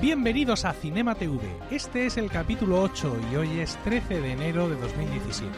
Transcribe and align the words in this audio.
Bienvenidos 0.00 0.64
a 0.64 0.72
Cinema 0.72 1.14
TV. 1.14 1.38
Este 1.70 2.06
es 2.06 2.16
el 2.16 2.30
capítulo 2.30 2.80
8 2.80 3.20
y 3.30 3.36
hoy 3.36 3.60
es 3.60 3.76
13 3.84 4.22
de 4.22 4.32
enero 4.32 4.66
de 4.66 4.76
2017. 4.76 5.50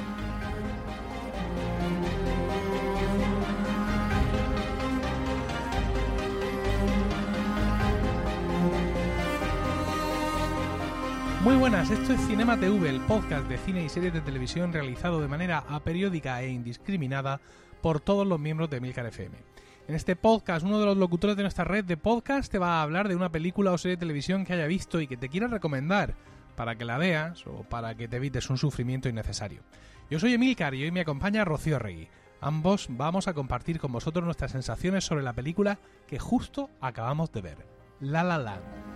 Muy 11.45 11.54
buenas, 11.54 11.88
esto 11.93 12.12
es 12.12 12.20
Cinema 12.27 12.59
TV, 12.59 12.88
el 12.88 13.00
podcast 13.02 13.46
de 13.46 13.59
cine 13.59 13.84
y 13.84 13.88
series 13.88 14.12
de 14.12 14.23
televisión 14.23 14.73
realizado 14.73 15.20
de 15.20 15.29
manera 15.29 15.65
aperiódica 15.68 16.43
e 16.43 16.51
indiscriminada 16.51 17.40
por 17.80 18.01
todos 18.01 18.27
los 18.27 18.40
miembros 18.40 18.68
de 18.70 18.80
Milcar 18.80 19.06
FM. 19.06 19.52
En 19.88 19.96
este 19.96 20.14
podcast, 20.14 20.64
uno 20.64 20.78
de 20.78 20.86
los 20.86 20.96
locutores 20.96 21.36
de 21.36 21.42
nuestra 21.42 21.64
red 21.64 21.84
de 21.84 21.96
podcast 21.96 22.50
te 22.50 22.59
va 22.59 22.78
a 22.78 22.82
hablar 22.82 23.09
de 23.09 23.16
una 23.16 23.32
película 23.32 23.73
o 23.73 23.78
serie 23.78 23.96
de 23.96 24.00
televisión 24.00 24.45
que 24.45 24.52
haya 24.52 24.66
visto 24.66 25.00
y 25.00 25.09
que 25.09 25.16
te 25.16 25.28
quiera 25.28 25.48
recomendar 25.48 26.14
para 26.56 26.77
que 26.77 26.84
la 26.84 26.98
veas 26.98 27.45
o 27.46 27.64
para 27.64 27.96
que 27.96 28.06
te 28.06 28.16
evites 28.16 28.48
un 28.48 28.59
sufrimiento 28.59 29.09
innecesario. 29.09 29.62
Yo 30.09 30.20
soy 30.20 30.34
Emilcar 30.34 30.74
y 30.74 30.84
hoy 30.84 30.92
me 30.92 31.00
acompaña 31.00 31.45
Rocío 31.45 31.80
Regui. 31.80 32.09
Ambos 32.40 32.87
vamos 32.90 33.26
a 33.26 33.34
compartir 33.34 33.80
con 33.80 33.92
vosotros 33.92 34.24
nuestras 34.24 34.52
sensaciones 34.52 35.04
sobre 35.04 35.24
la 35.24 35.32
película 35.32 35.78
que 36.06 36.18
justo 36.18 36.70
acabamos 36.80 37.32
de 37.32 37.42
ver, 37.42 37.66
La 38.01 38.23
La 38.23 38.38
Land. 38.38 38.91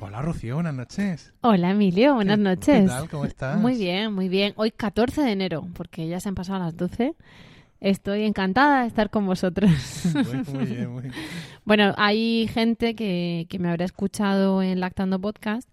Hola 0.00 0.22
Rocío, 0.22 0.54
buenas 0.54 0.74
noches. 0.74 1.32
Hola 1.42 1.70
Emilio, 1.70 2.14
buenas 2.14 2.38
¿Qué- 2.38 2.42
noches. 2.42 2.80
¿Qué 2.82 2.86
tal? 2.88 3.08
¿Cómo 3.10 3.24
estás? 3.26 3.60
Muy 3.60 3.76
bien, 3.76 4.12
muy 4.14 4.28
bien. 4.28 4.52
Hoy 4.56 4.70
14 4.70 5.22
de 5.22 5.32
enero, 5.32 5.66
porque 5.74 6.08
ya 6.08 6.20
se 6.20 6.28
han 6.28 6.34
pasado 6.34 6.58
las 6.60 6.76
12. 6.76 7.14
Estoy 7.80 8.24
encantada 8.24 8.82
de 8.82 8.88
estar 8.88 9.10
con 9.10 9.26
vosotros. 9.26 9.70
Muy, 10.14 10.24
muy 10.54 10.66
bien, 10.66 10.90
muy 10.92 11.02
bien. 11.04 11.14
bueno, 11.64 11.94
hay 11.96 12.46
gente 12.52 12.94
que, 12.94 13.46
que 13.48 13.58
me 13.58 13.68
habrá 13.70 13.84
escuchado 13.86 14.62
en 14.62 14.80
Lactando 14.80 15.18
Podcast 15.18 15.68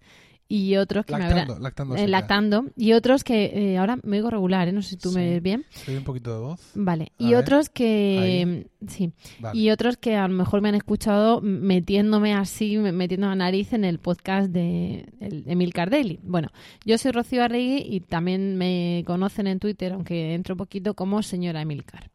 y 0.50 0.76
otros 0.76 1.04
que 1.04 1.12
me 1.12 1.18
Lactando, 1.20 1.52
habrán... 1.54 1.62
lactando. 1.62 2.06
Lactando 2.06 2.64
y 2.76 2.92
otros 2.94 3.22
que 3.22 3.44
eh, 3.72 3.76
ahora 3.78 3.98
me 4.02 4.16
oigo 4.16 4.30
regular, 4.30 4.66
¿eh? 4.68 4.72
no 4.72 4.80
sé 4.82 4.90
si 4.90 4.96
tú 4.96 5.12
me 5.12 5.28
ves 5.28 5.42
bien. 5.42 5.64
¿Te 5.84 5.90
doy 5.92 5.98
un 5.98 6.04
poquito 6.04 6.32
de 6.32 6.40
voz? 6.40 6.70
Vale. 6.74 7.12
A 7.18 7.22
Y 7.22 7.26
ver, 7.30 7.36
otros 7.36 7.68
que... 7.68 8.66
Sí. 8.86 9.12
Vale. 9.40 9.58
Y 9.58 9.70
otros 9.70 9.96
que 9.96 10.16
a 10.16 10.26
lo 10.26 10.34
mejor 10.34 10.60
me 10.62 10.68
han 10.70 10.74
escuchado 10.76 11.40
metiéndome 11.42 12.32
así, 12.32 12.78
me- 12.78 12.92
metiendo 12.92 13.26
la 13.26 13.34
nariz 13.34 13.72
en 13.72 13.84
el 13.84 13.98
podcast 13.98 14.50
de 14.50 15.06
Emil 15.20 15.72
Cardelli. 15.74 16.18
Bueno, 16.22 16.48
yo 16.84 16.96
soy 16.96 17.10
Rocío 17.12 17.42
Arregui 17.44 17.82
y 17.84 18.00
también 18.00 18.56
me 18.56 19.02
conocen 19.06 19.48
en 19.48 19.58
Twitter, 19.58 19.92
aunque 19.92 20.32
entro 20.34 20.56
poquito, 20.56 20.94
como 20.94 21.22
señora 21.22 21.60
Emilcar. 21.60 22.10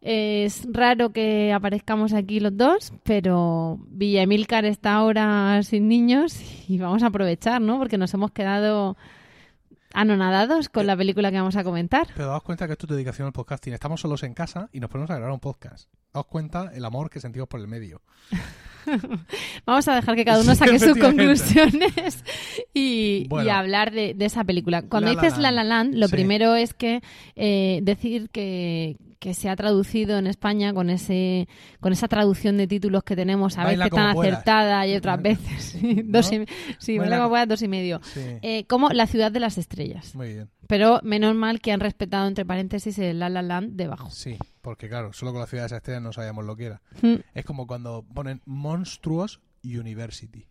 Es 0.00 0.66
raro 0.70 1.10
que 1.12 1.52
aparezcamos 1.52 2.14
aquí 2.14 2.40
los 2.40 2.56
dos, 2.56 2.92
pero 3.02 3.78
Villa 3.88 4.22
Emilcar 4.22 4.64
está 4.64 4.94
ahora 4.94 5.62
sin 5.62 5.88
niños 5.88 6.40
y 6.68 6.78
vamos 6.78 7.02
a 7.02 7.08
aprovechar, 7.08 7.60
¿no? 7.60 7.78
Porque 7.78 7.98
nos 7.98 8.14
hemos 8.14 8.30
quedado 8.30 8.96
anonadados 9.92 10.68
con 10.68 10.86
la 10.86 10.96
película 10.96 11.30
que 11.30 11.38
vamos 11.38 11.56
a 11.56 11.64
comentar. 11.64 12.06
Pero 12.14 12.28
daos 12.28 12.42
cuenta 12.42 12.66
que 12.66 12.72
esto 12.72 12.86
es 12.86 12.92
dedicación 12.92 13.26
al 13.26 13.32
podcasting. 13.32 13.74
Estamos 13.74 14.00
solos 14.00 14.22
en 14.22 14.32
casa 14.32 14.70
y 14.72 14.80
nos 14.80 14.88
ponemos 14.88 15.10
a 15.10 15.16
grabar 15.16 15.32
un 15.32 15.40
podcast. 15.40 15.90
Daos 16.14 16.26
cuenta 16.26 16.70
el 16.74 16.84
amor 16.84 17.10
que 17.10 17.20
sentimos 17.20 17.48
por 17.48 17.60
el 17.60 17.68
medio. 17.68 18.00
Vamos 19.66 19.88
a 19.88 19.94
dejar 19.96 20.16
que 20.16 20.24
cada 20.24 20.40
uno 20.42 20.54
saque 20.54 20.78
sus 20.78 20.96
conclusiones 20.96 22.24
y, 22.74 23.26
Bueno. 23.28 23.46
y 23.46 23.50
hablar 23.50 23.90
de, 23.92 24.14
de 24.14 24.24
esa 24.24 24.44
película. 24.44 24.82
Cuando 24.82 25.12
La 25.12 25.20
dices 25.20 25.38
La. 25.38 25.50
La 25.50 25.64
Land, 25.64 25.94
lo 25.94 26.06
Sí. 26.08 26.12
primero 26.12 26.54
es 26.54 26.74
que 26.74 27.02
eh, 27.36 27.80
decir 27.82 28.30
que, 28.30 28.96
que 29.18 29.34
se 29.34 29.48
ha 29.48 29.56
traducido 29.56 30.16
en 30.18 30.26
España 30.26 30.72
con 30.72 30.88
ese 30.90 31.48
con 31.80 31.92
esa 31.92 32.08
traducción 32.08 32.56
de 32.56 32.66
títulos 32.66 33.02
que 33.02 33.16
tenemos, 33.16 33.58
a 33.58 33.64
Baila 33.64 33.84
veces 33.86 33.96
tan 33.96 34.14
puedas. 34.14 34.32
acertada 34.32 34.86
y 34.86 34.94
otras 34.96 35.20
veces 35.22 35.76
dos 36.04 36.30
¿No? 36.32 36.42
y, 36.42 36.46
sí, 36.78 36.98
Baila 36.98 37.02
baila 37.02 37.16
como 37.16 37.24
co- 37.26 37.30
puedas, 37.30 37.48
dos 37.48 37.62
y 37.62 37.68
medio. 37.68 38.00
Sí. 38.02 38.20
Eh, 38.42 38.64
como 38.66 38.88
La 38.90 39.06
ciudad 39.06 39.30
de 39.32 39.40
las 39.40 39.58
estrellas. 39.58 40.14
Muy 40.14 40.28
bien. 40.34 40.48
Pero 40.66 41.00
menos 41.02 41.34
mal 41.34 41.60
que 41.60 41.72
han 41.72 41.80
respetado 41.80 42.28
entre 42.28 42.44
paréntesis 42.46 42.96
el 42.98 43.18
La 43.18 43.28
La 43.28 43.42
Land 43.42 43.72
debajo. 43.74 44.08
Sí, 44.10 44.36
porque 44.60 44.88
claro, 44.88 45.12
solo 45.12 45.32
con 45.32 45.40
la 45.40 45.46
ciudad 45.46 45.64
de 45.64 45.66
esas 45.66 45.78
estrellas 45.78 46.02
no 46.02 46.12
sabíamos 46.12 46.44
lo 46.44 46.56
que 46.56 46.66
era. 46.66 46.82
Mm. 47.02 47.16
Es 47.34 47.44
como 47.44 47.66
cuando 47.66 48.04
ponen 48.14 48.42
Monstruos 48.44 49.40
University. 49.62 50.46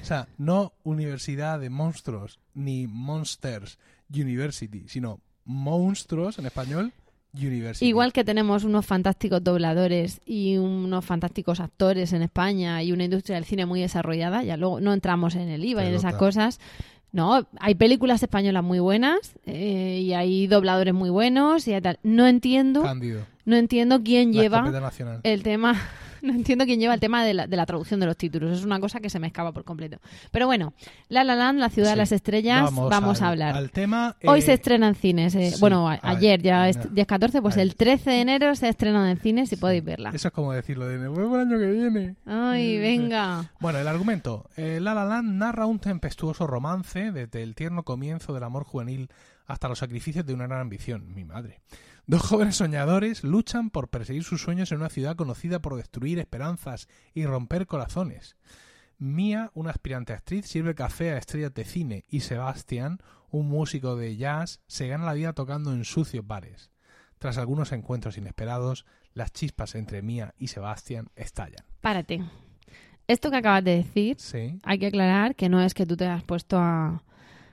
O 0.00 0.04
sea, 0.04 0.28
no 0.38 0.74
universidad 0.84 1.58
de 1.58 1.68
monstruos 1.68 2.38
ni 2.54 2.86
Monsters 2.86 3.78
University, 4.08 4.84
sino 4.86 5.20
monstruos 5.44 6.38
en 6.38 6.46
español 6.46 6.92
University. 7.34 7.86
Igual 7.86 8.12
que 8.12 8.24
tenemos 8.24 8.64
unos 8.64 8.86
fantásticos 8.86 9.42
dobladores 9.42 10.20
y 10.24 10.58
unos 10.58 11.04
fantásticos 11.04 11.60
actores 11.60 12.12
en 12.12 12.22
España 12.22 12.82
y 12.82 12.92
una 12.92 13.04
industria 13.04 13.36
del 13.36 13.44
cine 13.44 13.66
muy 13.66 13.80
desarrollada, 13.80 14.42
ya 14.44 14.56
luego 14.56 14.80
no 14.80 14.92
entramos 14.92 15.34
en 15.34 15.48
el 15.48 15.64
IVA 15.64 15.84
y 15.84 15.88
en 15.88 15.94
esas 15.94 16.14
cosas. 16.14 16.60
No, 17.12 17.46
hay 17.60 17.74
películas 17.74 18.22
españolas 18.22 18.64
muy 18.64 18.78
buenas 18.78 19.34
eh, 19.44 20.00
y 20.02 20.14
hay 20.14 20.46
dobladores 20.46 20.94
muy 20.94 21.10
buenos 21.10 21.68
y 21.68 21.74
hay 21.74 21.82
tal. 21.82 21.98
No 22.02 22.26
entiendo, 22.26 22.82
Cándido. 22.82 23.26
no 23.44 23.56
entiendo 23.56 24.02
quién 24.02 24.34
La 24.34 24.42
lleva 24.42 24.90
el 25.22 25.42
tema, 25.42 25.76
no 26.28 26.32
entiendo 26.32 26.64
quién 26.64 26.80
lleva 26.80 26.94
el 26.94 27.00
tema 27.00 27.24
de 27.24 27.34
la, 27.34 27.46
de 27.46 27.56
la 27.56 27.66
traducción 27.66 28.00
de 28.00 28.06
los 28.06 28.16
títulos. 28.16 28.58
Es 28.58 28.64
una 28.64 28.80
cosa 28.80 29.00
que 29.00 29.10
se 29.10 29.18
me 29.18 29.26
escapa 29.26 29.52
por 29.52 29.64
completo. 29.64 29.98
Pero 30.30 30.46
bueno, 30.46 30.72
La 31.08 31.24
La 31.24 31.34
Land, 31.36 31.58
la 31.58 31.68
ciudad 31.68 31.90
de 31.90 31.96
las 31.96 32.12
estrellas, 32.12 32.62
vamos, 32.74 33.20
al- 33.20 33.26
a 33.26 33.30
hablar. 33.30 33.54
Al 33.56 33.70
tema. 33.70 34.16
Hoy 34.24 34.38
eh, 34.38 34.42
se 34.42 34.52
estrena 34.54 34.88
en 34.88 34.94
cines. 34.94 35.34
eh, 35.34 35.50
sí, 35.52 35.60
bueno, 35.60 35.88
a- 35.88 35.94
a 35.94 36.08
ver, 36.14 36.16
ayer 36.18 36.42
ya 36.42 36.68
es, 36.68 36.76
no. 36.78 36.84
ya 36.94 37.02
es 37.02 37.06
14, 37.08 37.42
pues 37.42 37.56
el 37.56 37.74
13 37.76 38.10
de 38.10 38.20
enero 38.20 38.54
se 38.54 38.68
estrena 38.68 39.10
en 39.10 39.18
cines 39.18 39.48
si 39.50 39.56
podéis 39.56 39.84
verla. 39.84 40.10
Eso 40.14 40.28
es 40.28 40.34
como 40.34 40.52
decirlo 40.52 40.86
de 40.88 40.98
vemos 40.98 41.18
el 41.34 41.40
año 41.40 41.58
que 41.58 41.70
viene. 41.70 42.16
Ay, 42.24 42.78
venga. 42.78 43.50
Bueno, 43.60 43.78
el 43.78 43.88
argumento. 43.88 44.48
Eh, 44.56 44.78
La 44.80 44.94
La 44.94 45.04
Land 45.04 45.32
narra 45.34 45.66
un 45.66 45.78
tempestuoso 45.78 46.46
romance 46.46 47.10
desde 47.12 47.42
el 47.42 47.54
tierno 47.54 47.82
comienzo 47.82 48.32
del 48.32 48.44
amor 48.44 48.64
juvenil 48.64 49.08
hasta 49.46 49.68
los 49.68 49.78
sacrificios 49.80 50.24
de 50.24 50.34
una 50.34 50.46
gran 50.46 50.60
ambición. 50.60 51.12
Mi 51.14 51.24
madre. 51.24 51.60
Dos 52.06 52.22
jóvenes 52.22 52.56
soñadores 52.56 53.22
luchan 53.22 53.70
por 53.70 53.88
perseguir 53.88 54.24
sus 54.24 54.42
sueños 54.42 54.72
en 54.72 54.78
una 54.78 54.88
ciudad 54.90 55.16
conocida 55.16 55.60
por 55.62 55.76
destruir 55.76 56.18
esperanzas 56.18 56.88
y 57.14 57.24
romper 57.26 57.66
corazones. 57.66 58.36
Mia, 58.98 59.50
una 59.54 59.70
aspirante 59.70 60.12
actriz, 60.12 60.46
sirve 60.46 60.74
café 60.74 61.12
a 61.12 61.18
estrellas 61.18 61.54
de 61.54 61.64
cine 61.64 62.04
y 62.08 62.20
Sebastian, 62.20 62.98
un 63.30 63.48
músico 63.48 63.96
de 63.96 64.16
jazz, 64.16 64.60
se 64.66 64.88
gana 64.88 65.06
la 65.06 65.14
vida 65.14 65.32
tocando 65.32 65.72
en 65.72 65.84
sucios 65.84 66.26
bares. 66.26 66.70
Tras 67.18 67.38
algunos 67.38 67.72
encuentros 67.72 68.18
inesperados, 68.18 68.84
las 69.14 69.32
chispas 69.32 69.74
entre 69.74 70.02
Mia 70.02 70.34
y 70.38 70.48
Sebastian 70.48 71.08
estallan. 71.14 71.64
Párate. 71.80 72.24
Esto 73.06 73.30
que 73.30 73.36
acabas 73.36 73.64
de 73.64 73.76
decir, 73.76 74.16
Sí. 74.18 74.60
hay 74.64 74.78
que 74.78 74.86
aclarar 74.86 75.34
que 75.34 75.48
no 75.48 75.60
es 75.60 75.74
que 75.74 75.86
tú 75.86 75.96
te 75.96 76.06
has 76.06 76.22
puesto 76.24 76.58
a, 76.58 77.02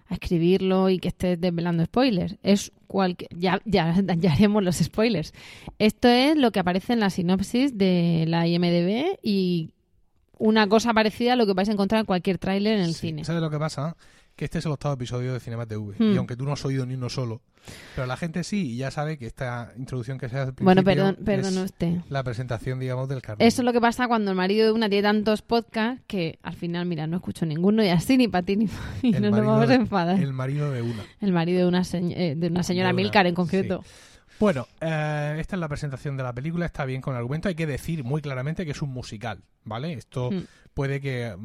a 0.09 0.15
escribirlo 0.15 0.89
y 0.89 0.99
que 0.99 1.07
estés 1.09 1.39
desvelando 1.39 1.85
spoilers. 1.85 2.35
Es 2.43 2.71
cualquier... 2.87 3.29
Ya, 3.37 3.61
ya, 3.65 3.95
ya 4.17 4.33
haremos 4.33 4.63
los 4.63 4.77
spoilers. 4.77 5.33
Esto 5.77 6.07
es 6.09 6.35
lo 6.35 6.51
que 6.51 6.59
aparece 6.59 6.93
en 6.93 6.99
la 6.99 7.09
sinopsis 7.09 7.77
de 7.77 8.25
la 8.27 8.47
IMDB 8.47 9.17
y 9.23 9.69
una 10.37 10.67
cosa 10.67 10.93
parecida 10.93 11.33
a 11.33 11.35
lo 11.35 11.45
que 11.45 11.53
vais 11.53 11.69
a 11.69 11.73
encontrar 11.73 11.99
en 11.99 12.05
cualquier 12.05 12.37
tráiler 12.37 12.73
en 12.79 12.85
el 12.85 12.93
Sí. 12.93 13.07
cine. 13.07 13.23
¿Sabes 13.25 13.41
lo 13.41 13.49
que 13.49 13.59
pasa? 13.59 13.95
Que 14.39 14.45
este 14.45 14.59
es 14.59 14.65
el 14.65 14.71
octavo 14.71 14.93
episodio 14.93 15.33
de 15.33 15.41
Cinema 15.41 15.65
TV. 15.65 15.95
Hmm. 15.99 16.13
Y 16.13 16.15
aunque 16.15 16.37
tú 16.37 16.45
no 16.45 16.53
has 16.53 16.63
oído 16.63 16.85
ni 16.85 16.93
uno 16.93 17.09
solo, 17.09 17.41
pero 17.93 18.07
la 18.07 18.15
gente 18.15 18.45
sí, 18.45 18.71
y 18.71 18.77
ya 18.77 18.89
sabe 18.89 19.17
que 19.17 19.25
esta 19.25 19.73
introducción 19.77 20.17
que 20.17 20.29
se 20.29 20.37
hace 20.37 20.51
al 20.51 20.63
Bueno, 20.63 20.81
perdón, 20.81 21.17
perdón 21.25 21.57
es 21.57 21.65
usted. 21.65 21.97
la 22.07 22.23
presentación, 22.23 22.79
digamos, 22.79 23.09
del 23.09 23.21
carnet. 23.21 23.45
Eso 23.45 23.63
es 23.63 23.65
lo 23.65 23.73
que 23.73 23.81
pasa 23.81 24.07
cuando 24.07 24.31
el 24.31 24.37
marido 24.37 24.65
de 24.65 24.71
una 24.71 24.87
tiene 24.87 25.03
tantos 25.03 25.41
podcasts 25.41 26.01
que 26.07 26.39
al 26.41 26.53
final, 26.53 26.85
mira, 26.85 27.05
no 27.05 27.17
escucho 27.17 27.45
ninguno 27.45 27.83
y 27.83 27.89
así 27.89 28.15
ni 28.15 28.29
para 28.29 28.45
ti 28.45 28.55
ni 28.55 28.67
para 28.67 28.79
mí. 29.03 29.13
El 29.13 29.23
No 29.23 29.31
nos 29.31 29.45
vamos 29.45 29.69
a 29.71 29.75
enfadar. 29.75 30.15
El, 30.15 30.27
El 30.27 30.33
marido 30.33 30.71
de 30.71 30.83
una. 30.83 31.03
marido 31.33 31.59
de 31.59 31.67
una, 31.67 31.81
eh, 31.91 32.35
de 32.37 32.47
una 32.47 32.63
señora 32.63 32.87
De 32.87 32.93
una, 32.93 33.03
Milcar 33.03 33.27
en 33.27 33.35
concreto. 33.35 33.83
Bueno, 34.39 34.67
eh, 34.79 35.37
esta 35.39 35.55
es 35.55 35.59
la 35.59 35.67
presentación 35.67 36.15
de 36.17 36.23
la 36.23 36.33
película, 36.33 36.65
está 36.65 36.85
bien 36.85 37.01
con 37.01 37.13
el 37.13 37.17
argumento. 37.19 37.49
Hay 37.49 37.55
que 37.55 37.67
decir 37.67 38.03
muy 38.03 38.21
claramente 38.21 38.65
que 38.65 38.71
es 38.71 38.81
un 38.81 38.89
musical, 38.91 39.43
¿vale? 39.65 39.93
Esto 39.93 40.31
Hmm. 40.31 40.43
puede 40.73 41.01
que 41.01 41.35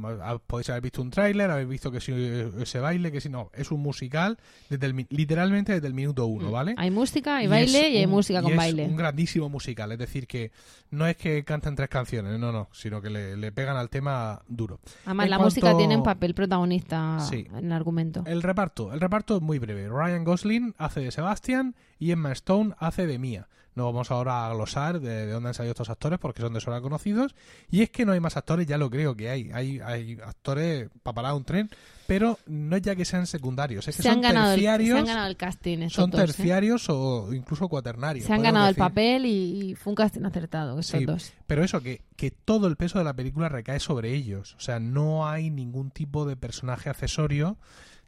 podéis 0.47 0.71
haber 0.71 0.83
visto 0.83 1.03
un 1.03 1.11
tráiler, 1.11 1.51
haber 1.51 1.67
visto 1.67 1.91
que 1.91 2.01
si 2.01 2.13
ese 2.13 2.79
baile, 2.79 3.11
que 3.11 3.21
si 3.21 3.29
no, 3.29 3.51
es 3.53 3.73
un 3.73 3.81
musical 3.81 4.39
desde 4.71 4.87
el 4.87 5.07
literalmente 5.11 5.73
desde 5.73 5.89
el 5.89 5.95
minuto 5.95 6.27
uno, 6.27 6.53
¿vale? 6.53 6.75
Mm. 6.75 6.79
Hay 6.79 6.91
música, 6.93 7.39
hay 7.39 7.47
Y 7.47 7.49
baile 7.49 7.87
es 7.89 7.93
y 7.95 7.97
hay 7.97 8.05
un- 8.05 8.11
música 8.13 8.39
y 8.39 8.43
con 8.43 8.53
es 8.53 8.57
baile. 8.57 8.85
un 8.87 8.95
grandísimo 8.97 9.49
musical, 9.49 9.91
es 9.91 9.99
decir, 9.99 10.29
que 10.29 10.53
no 10.91 11.07
es 11.09 11.17
que 11.17 11.43
canten 11.43 11.75
tres 11.75 11.89
canciones, 11.89 12.39
no, 12.39 12.53
no, 12.53 12.69
sino 12.73 13.03
que 13.03 13.11
le, 13.11 13.37
le 13.37 13.51
pegan 13.51 13.77
al 13.77 13.91
tema 13.91 14.41
duro. 14.47 14.79
Además, 15.05 15.25
en 15.25 15.31
la 15.31 15.37
cuanto- 15.39 15.47
música 15.47 15.77
tiene 15.77 15.97
un 15.97 16.05
papel 16.05 16.33
protagonista 16.35 17.19
Sí. 17.29 17.49
en 17.57 17.65
el 17.67 17.73
argumento. 17.73 18.23
El 18.27 18.41
reparto, 18.41 18.93
el 18.93 19.01
reparto 19.01 19.37
es 19.37 19.43
muy 19.43 19.59
breve. 19.59 19.89
Ryan 19.89 20.23
Gosling 20.23 20.75
hace 20.79 21.01
de 21.01 21.11
Sebastian 21.11 21.75
y 22.05 22.13
Emma 22.13 22.33
Stone 22.33 22.75
hace 22.79 23.07
de 23.07 23.19
Mia. 23.19 23.49
No 23.75 23.87
vamos 23.87 24.11
ahora 24.13 24.47
a 24.47 24.55
glosar 24.55 25.01
de, 25.01 25.27
de 25.27 25.33
dónde 25.33 25.49
han 25.49 25.55
salido 25.55 25.73
estos 25.73 25.89
actores 25.91 26.19
porque 26.21 26.43
son 26.43 26.53
de 26.53 26.61
sobra 26.61 26.81
conocidos. 26.81 27.35
Y 27.71 27.83
es 27.83 27.91
que 27.91 28.05
no 28.05 28.13
hay 28.13 28.21
más 28.21 28.37
actores, 28.37 28.67
ya 28.67 28.79
lo 28.79 28.89
creo 28.91 29.17
que 29.17 29.31
hay. 29.31 29.51
Hay, 29.53 29.81
hay 29.81 30.19
actores 30.25 30.91
para 31.03 31.15
parar 31.15 31.35
un 31.35 31.45
tren, 31.45 31.71
pero 32.07 32.39
no 32.47 32.77
es 32.77 32.83
ya 32.83 32.95
que 32.95 33.05
sean 33.05 33.27
secundarios, 33.27 33.89
es 33.89 33.97
que 33.97 34.03
se, 34.03 34.09
son 34.09 34.19
han 34.19 34.21
ganado 34.21 34.53
el, 34.53 34.61
se 34.61 34.67
terciarios. 34.67 34.99
han 35.01 35.07
ganado 35.07 35.27
el 35.27 35.37
casting. 35.37 35.79
estos 35.79 35.93
son 35.95 36.11
¿eh? 36.11 36.17
terciarios 36.17 36.87
o 36.89 37.33
incluso 37.35 37.69
cuaternarios. 37.69 38.27
Se 38.27 38.33
han 38.35 38.43
ganado 38.43 38.69
el 38.69 38.77
papel 38.77 39.27
y, 39.27 39.71
y 39.71 39.75
fue 39.75 39.91
un 39.93 39.97
casting 39.97 40.25
acertado, 40.25 40.79
estos 40.79 41.01
Sí, 41.01 41.07
dos. 41.07 41.33
Pero 41.49 41.65
eso, 41.65 41.81
que, 41.81 42.03
que 42.17 42.31
todo 42.31 42.69
el 42.69 42.77
peso 42.77 42.99
de 42.99 43.05
la 43.05 43.15
película 43.15 43.49
recae 43.49 43.81
sobre 43.81 44.13
ellos. 44.15 44.55
O 44.57 44.61
sea, 44.61 44.79
no 44.79 45.27
hay 45.27 45.51
ningún 45.51 45.91
tipo 45.91 46.27
de 46.27 46.37
personaje 46.37 46.91
accesorio 46.91 47.57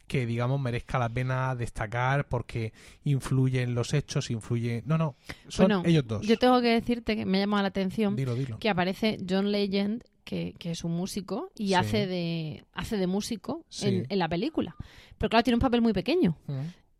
que, 0.07 0.25
digamos, 0.25 0.59
merezca 0.59 0.97
la 0.97 1.09
pena 1.09 1.53
destacar 1.55 2.27
porque 2.27 2.73
influye 3.03 3.61
en 3.61 3.75
los 3.75 3.93
hechos, 3.93 4.31
influye... 4.31 4.81
No, 4.85 4.97
no, 4.97 5.15
son 5.49 5.67
Bueno, 5.67 5.83
ellos 5.85 6.07
dos. 6.07 6.25
Yo 6.25 6.37
tengo 6.37 6.61
que 6.61 6.69
decirte 6.69 7.15
que 7.15 7.25
me 7.25 7.37
ha 7.37 7.41
llamado 7.41 7.63
la 7.63 7.69
atención 7.69 8.15
Dilo, 8.15 8.33
dilo. 8.35 8.57
que 8.59 8.69
aparece 8.69 9.17
John 9.29 9.51
Legend, 9.51 10.03
que, 10.23 10.55
que 10.57 10.71
es 10.71 10.83
un 10.83 10.91
músico, 10.93 11.51
y 11.57 11.67
Sí. 11.67 11.73
hace 11.75 12.07
de 12.07 12.63
hace 12.73 12.97
de 12.97 13.07
músico 13.07 13.65
Sí. 13.69 13.87
en, 13.87 14.05
en 14.09 14.19
la 14.19 14.27
película. 14.27 14.75
Pero 15.17 15.29
claro, 15.29 15.43
tiene 15.43 15.55
un 15.55 15.61
papel 15.61 15.81
muy 15.81 15.93
pequeño. 15.93 16.37
Mm, 16.47 16.53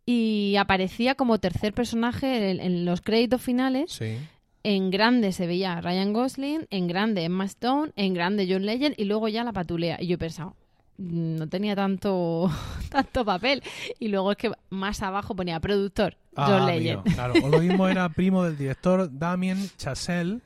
Y 0.06 0.56
aparecía 0.58 1.16
como 1.16 1.38
tercer 1.40 1.74
personaje 1.74 2.52
en, 2.52 2.60
en 2.62 2.86
los 2.86 3.02
créditos 3.02 3.42
finales. 3.42 3.92
Sí. 3.92 4.18
En 4.64 4.90
grande 4.90 5.32
se 5.34 5.48
veía 5.48 5.80
Ryan 5.82 6.14
Gosling, 6.14 6.66
en 6.70 6.88
grande 6.88 7.24
Emma 7.24 7.46
Stone, 7.46 7.92
en 7.96 8.14
grande 8.14 8.48
John 8.50 8.66
Legend 8.66 8.96
y 8.98 9.06
luego 9.06 9.28
ya 9.30 9.44
la 9.44 9.54
patulea. 9.54 9.98
Y 10.02 10.08
yo 10.08 10.16
he 10.16 10.18
pensado, 10.18 10.52
"Mm, 10.52 10.67
no 10.98 11.48
tenía 11.48 11.76
tanto, 11.76 12.52
tanto 12.90 13.24
papel. 13.26 13.64
Y 14.00 14.08
luego 14.10 14.32
es 14.32 14.38
que 14.38 14.52
más 14.70 15.02
abajo 15.02 15.36
ponía 15.36 15.60
productor, 15.60 16.18
John 16.36 16.64
Ah, 16.64 16.66
Legend. 16.68 17.00
amigo, 17.00 17.16
claro. 17.16 17.34
O 17.44 17.50
lo 17.50 17.60
mismo 17.60 17.88
era 17.90 18.10
primo 18.10 18.44
del 18.44 18.58
director 18.58 19.10
Damien 19.12 19.70
Chazelle, 19.78 20.40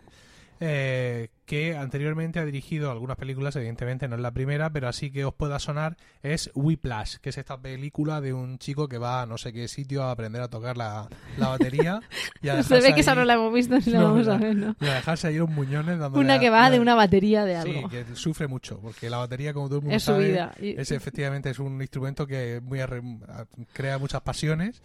eh, 0.59 1.29
que 1.45 1.75
anteriormente 1.75 2.39
ha 2.39 2.45
dirigido 2.45 2.91
algunas 2.91 3.17
películas, 3.17 3.55
evidentemente 3.55 4.07
no 4.07 4.15
es 4.15 4.21
la 4.21 4.31
primera, 4.31 4.69
pero 4.71 4.87
así 4.87 5.11
que 5.11 5.25
os 5.25 5.33
pueda 5.33 5.59
sonar, 5.59 5.97
es 6.23 6.49
Whiplash, 6.53 7.17
que 7.17 7.29
es 7.29 7.37
esta 7.37 7.59
película 7.59 8.21
de 8.21 8.31
un 8.33 8.57
chico 8.57 8.87
que 8.87 8.97
va 8.97 9.21
a 9.23 9.25
no 9.25 9.37
sé 9.37 9.51
qué 9.51 9.67
sitio 9.67 10.03
a 10.03 10.11
aprender 10.11 10.41
a 10.41 10.47
tocar 10.47 10.77
la, 10.77 11.09
la 11.37 11.49
batería 11.49 11.99
y 12.41 12.47
a 12.49 12.63
Se 12.63 12.79
ve 12.79 12.93
que 12.93 13.01
esa 13.01 13.15
no 13.15 13.25
la 13.25 13.33
hemos 13.33 13.53
visto 13.53 13.77
ni 13.77 13.85
la 13.91 13.99
No, 14.01 14.09
vamos 14.13 14.27
a 14.27 14.37
ver, 14.37 14.55
¿no? 14.55 14.75
y 14.79 14.85
a 14.85 14.93
dejarse 14.95 15.27
ahí 15.27 15.39
unos 15.39 15.55
muñones 15.55 15.99
dándole 15.99 16.23
Una 16.23 16.39
que 16.39 16.49
va 16.49 16.69
de 16.69 16.79
una 16.79 16.95
batería 16.95 17.43
de 17.43 17.61
Sí, 17.63 17.75
algo. 17.75 17.89
que 17.89 18.05
sufre 18.13 18.47
mucho, 18.47 18.79
porque 18.79 19.09
la 19.09 19.17
batería, 19.17 19.53
como 19.53 19.67
todo 19.67 19.79
el 19.79 19.83
mundo 19.83 19.97
Es 19.97 20.03
su 20.03 20.15
vida. 20.15 20.53
Es 20.59 20.91
efectivamente 20.91 21.49
es 21.49 21.59
un 21.59 21.81
instrumento 21.81 22.25
que 22.27 22.61
muy 22.63 22.79
arre- 22.79 23.01
crea 23.73 23.97
muchas 23.97 24.21
pasiones 24.21 24.81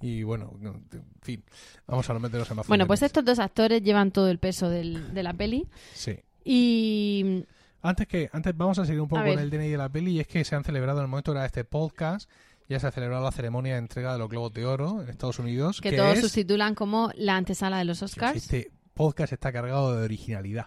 y 0.00 0.22
bueno, 0.22 0.52
no, 0.60 0.70
en 0.92 1.04
fin, 1.22 1.42
vamos 1.86 2.08
a 2.10 2.14
no 2.14 2.20
meternos 2.20 2.50
en 2.50 2.56
más 2.56 2.66
Bueno, 2.68 2.86
pues 2.86 3.02
estos 3.02 3.24
dos 3.24 3.38
actores 3.38 3.82
llevan 3.82 4.10
todo 4.10 4.28
el 4.28 4.38
peso 4.38 4.68
del- 4.68 5.14
de 5.14 5.22
la 5.22 5.32
peli. 5.32 5.66
Sí. 5.94 6.16
Y 6.44 7.44
Antes 7.82 8.06
que 8.08 8.28
antes 8.32 8.56
vamos 8.56 8.78
a 8.78 8.84
seguir 8.84 9.00
un 9.00 9.08
poco 9.08 9.22
con 9.22 9.38
el 9.38 9.48
DNI 9.50 9.68
de 9.68 9.76
la 9.76 9.88
peli 9.88 10.12
y 10.12 10.20
es 10.20 10.26
que 10.26 10.44
se 10.44 10.56
han 10.56 10.64
celebrado 10.64 10.98
en 10.98 11.04
el 11.04 11.08
momento 11.08 11.32
de 11.34 11.44
este 11.46 11.64
podcast 11.64 12.28
ya 12.68 12.80
se 12.80 12.86
ha 12.88 12.90
celebrado 12.90 13.22
la 13.24 13.30
ceremonia 13.30 13.74
de 13.74 13.78
entrega 13.78 14.12
de 14.12 14.18
los 14.18 14.28
Globos 14.28 14.52
de 14.52 14.66
Oro 14.66 15.02
en 15.02 15.08
Estados 15.08 15.38
Unidos 15.38 15.80
que 15.80 15.90
que 15.90 15.96
todos 15.96 16.14
es 16.14 16.20
sustitulan 16.22 16.74
como 16.74 17.10
la 17.14 17.36
antesala 17.36 17.78
de 17.78 17.84
los 17.84 18.02
Oscars. 18.02 18.36
este 18.36 18.72
podcast 18.94 19.32
está 19.34 19.52
cargado 19.52 19.94
de 19.96 20.02
originalidad. 20.04 20.66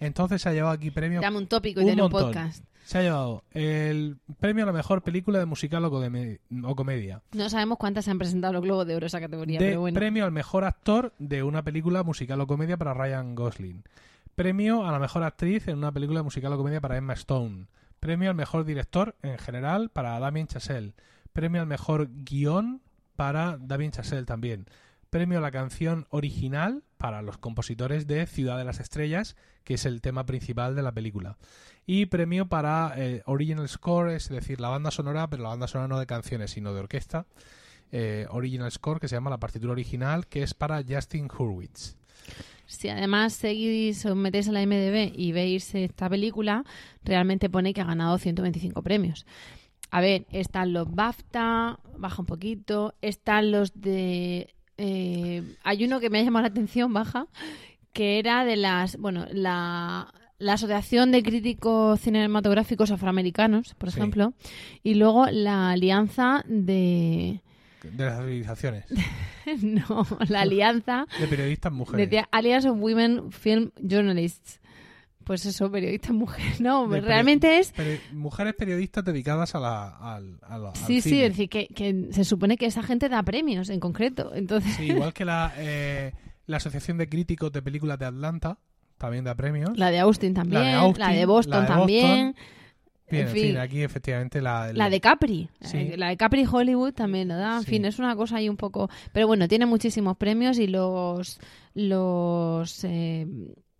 Entonces 0.00 0.42
se 0.42 0.48
ha 0.50 0.52
llevado 0.52 0.74
aquí 0.74 0.90
premio 0.90 1.20
Dame 1.22 1.38
un 1.38 1.46
tópico 1.46 1.80
y 1.80 1.84
Un 1.84 1.88
tiene 1.88 2.02
un 2.02 2.10
montón. 2.12 2.32
podcast. 2.34 2.64
Se 2.84 2.98
ha 2.98 3.02
llevado 3.02 3.44
el 3.52 4.16
premio 4.40 4.64
a 4.64 4.66
la 4.66 4.72
mejor 4.72 5.02
película 5.02 5.38
de 5.38 5.46
musical 5.46 5.84
o, 5.84 5.90
come- 5.90 6.40
o 6.64 6.74
comedia. 6.76 7.22
No 7.32 7.48
sabemos 7.50 7.78
cuántas 7.78 8.04
se 8.04 8.10
han 8.10 8.18
presentado 8.18 8.52
los 8.54 8.62
Globos 8.62 8.86
de 8.86 8.96
Oro 8.96 9.06
esa 9.06 9.20
categoría, 9.20 9.58
de 9.60 9.66
pero 9.66 9.80
bueno. 9.80 9.94
premio 9.98 10.24
al 10.24 10.32
mejor 10.32 10.64
actor 10.64 11.12
de 11.18 11.42
una 11.42 11.62
película 11.62 12.02
musical 12.02 12.40
o 12.40 12.46
comedia 12.46 12.76
para 12.76 12.94
Ryan 12.94 13.34
Gosling. 13.34 13.84
Premio 14.34 14.86
a 14.86 14.92
la 14.92 14.98
mejor 14.98 15.22
actriz 15.22 15.68
en 15.68 15.78
una 15.78 15.92
película 15.92 16.22
musical 16.22 16.52
o 16.52 16.56
comedia 16.56 16.80
para 16.80 16.96
Emma 16.96 17.12
Stone. 17.12 17.66
Premio 18.00 18.30
al 18.30 18.36
mejor 18.36 18.64
director 18.64 19.14
en 19.22 19.38
general 19.38 19.90
para 19.90 20.18
Damien 20.18 20.46
Chazelle. 20.46 20.94
Premio 21.32 21.60
al 21.60 21.66
mejor 21.66 22.08
guion 22.24 22.80
para 23.16 23.58
Damien 23.60 23.90
Chazelle 23.92 24.24
también. 24.24 24.66
Premio 25.10 25.38
a 25.38 25.42
la 25.42 25.50
canción 25.50 26.06
original 26.10 26.82
para 27.00 27.22
los 27.22 27.38
compositores 27.38 28.06
de 28.06 28.26
Ciudad 28.26 28.58
de 28.58 28.64
las 28.64 28.78
Estrellas, 28.78 29.34
que 29.64 29.74
es 29.74 29.86
el 29.86 30.02
tema 30.02 30.26
principal 30.26 30.76
de 30.76 30.82
la 30.82 30.92
película. 30.92 31.38
Y 31.86 32.06
premio 32.06 32.46
para 32.46 32.92
eh, 32.98 33.22
Original 33.24 33.66
Score, 33.70 34.10
es 34.10 34.28
decir, 34.28 34.60
la 34.60 34.68
banda 34.68 34.90
sonora, 34.90 35.28
pero 35.30 35.42
la 35.42 35.48
banda 35.48 35.66
sonora 35.66 35.88
no 35.88 35.98
de 35.98 36.06
canciones, 36.06 36.50
sino 36.50 36.74
de 36.74 36.80
orquesta. 36.80 37.24
Eh, 37.90 38.26
original 38.28 38.70
Score, 38.70 39.00
que 39.00 39.08
se 39.08 39.16
llama 39.16 39.30
la 39.30 39.40
partitura 39.40 39.72
original, 39.72 40.26
que 40.26 40.42
es 40.42 40.52
para 40.52 40.84
Justin 40.86 41.26
Hurwitz. 41.26 41.96
Si 42.66 42.90
además 42.90 43.32
seguís, 43.32 44.04
os 44.04 44.14
metéis 44.14 44.48
a 44.48 44.52
la 44.52 44.64
MDB 44.64 45.12
y 45.16 45.32
veis 45.32 45.74
esta 45.74 46.08
película, 46.08 46.64
realmente 47.02 47.48
pone 47.48 47.72
que 47.72 47.80
ha 47.80 47.84
ganado 47.84 48.18
125 48.18 48.82
premios. 48.82 49.24
A 49.90 50.02
ver, 50.02 50.26
están 50.30 50.74
los 50.74 50.94
BAFTA, 50.94 51.80
baja 51.96 52.20
un 52.20 52.26
poquito, 52.26 52.94
están 53.00 53.50
los 53.50 53.80
de... 53.80 54.54
eh, 54.82 55.42
hay 55.62 55.84
uno 55.84 56.00
que 56.00 56.08
me 56.10 56.18
ha 56.20 56.22
llamado 56.22 56.42
la 56.44 56.48
atención, 56.48 56.92
baja, 56.92 57.26
que 57.92 58.18
era 58.18 58.44
de 58.44 58.56
las... 58.56 58.96
Bueno, 58.96 59.26
la, 59.30 60.12
la 60.38 60.52
Asociación 60.54 61.12
de 61.12 61.22
Críticos 61.22 62.00
Cinematográficos 62.00 62.90
Afroamericanos, 62.90 63.74
por 63.74 63.90
Sí. 63.90 63.98
ejemplo, 63.98 64.32
y 64.82 64.94
luego 64.94 65.26
la 65.26 65.70
Alianza 65.70 66.42
de... 66.46 67.40
De 67.82 68.04
las 68.04 68.18
civilizaciones. 68.20 68.84
no, 69.62 70.06
la 70.28 70.40
Alianza 70.42 71.06
De 71.18 71.26
periodistas 71.26 71.72
mujeres. 71.72 72.06
Decía 72.10 72.28
Alliance 72.30 72.68
of 72.68 72.78
Women 72.78 73.32
Film 73.32 73.70
Journalists. 73.80 74.60
Pues 75.30 75.46
eso, 75.46 75.70
periodistas 75.70 76.10
mujeres. 76.24 76.60
No, 76.60 76.88
De 76.88 76.98
peri- 76.98 77.04
realmente 77.04 77.60
es. 77.60 77.72
Peri- 77.72 78.00
mujeres 78.12 78.52
periodistas 78.54 79.04
dedicadas 79.04 79.54
a 79.54 79.60
la, 79.60 79.88
al, 79.96 80.40
a 80.42 80.58
la- 80.58 80.70
al 80.70 80.74
Sí, 80.76 81.00
sí, 81.00 81.10
cine. 81.10 81.26
es 81.26 81.30
decir, 81.30 81.48
que, 81.48 81.68
que 81.68 82.08
se 82.10 82.24
supone 82.24 82.56
que 82.56 82.66
esa 82.66 82.82
gente 82.82 83.08
da 83.08 83.22
premios 83.22 83.68
en 83.70 83.78
concreto. 83.78 84.32
Entonces, 84.34 84.74
Sí, 84.74 84.86
igual 84.86 85.12
que 85.12 85.24
la, 85.24 85.52
eh, 85.56 86.12
la 86.46 86.56
Asociación 86.56 86.98
de 86.98 87.08
Críticos 87.08 87.52
de 87.52 87.62
Películas 87.62 87.96
de 88.00 88.06
Atlanta 88.06 88.58
también 88.98 89.22
da 89.22 89.36
premios. 89.36 89.78
la 89.78 89.92
de 89.92 90.00
Austin 90.00 90.34
también, 90.34 90.62
la 90.62 90.68
de, 90.68 90.74
Austin, 90.74 91.26
Boston 91.28 91.52
la 91.52 91.60
de 91.60 91.66
también, 91.68 92.34
Bien, 93.08 93.26
en 93.26 93.32
fin. 93.32 93.42
fin, 93.50 93.56
aquí 93.58 93.82
efectivamente 93.84 94.40
la... 94.40 94.72
la 94.72 94.90
de 94.90 95.00
Capri. 95.00 95.48
Sí. 95.60 95.76
Eh, 95.78 95.94
La 95.96 96.08
de 96.08 96.16
Capri 96.16 96.44
Hollywood 96.44 96.92
también 96.92 97.28
da. 97.28 97.58
En 97.58 97.62
Sí. 97.62 97.70
fin, 97.70 97.84
es 97.84 98.00
una 98.00 98.16
cosa 98.16 98.38
ahí 98.38 98.48
un 98.48 98.56
poco. 98.56 98.90
Pero 99.12 99.28
bueno, 99.28 99.46
tiene 99.46 99.64
muchísimos 99.66 100.16
premios 100.16 100.58
y 100.58 100.66
los. 100.66 101.38
Los. 101.74 102.82
eh, 102.84 103.26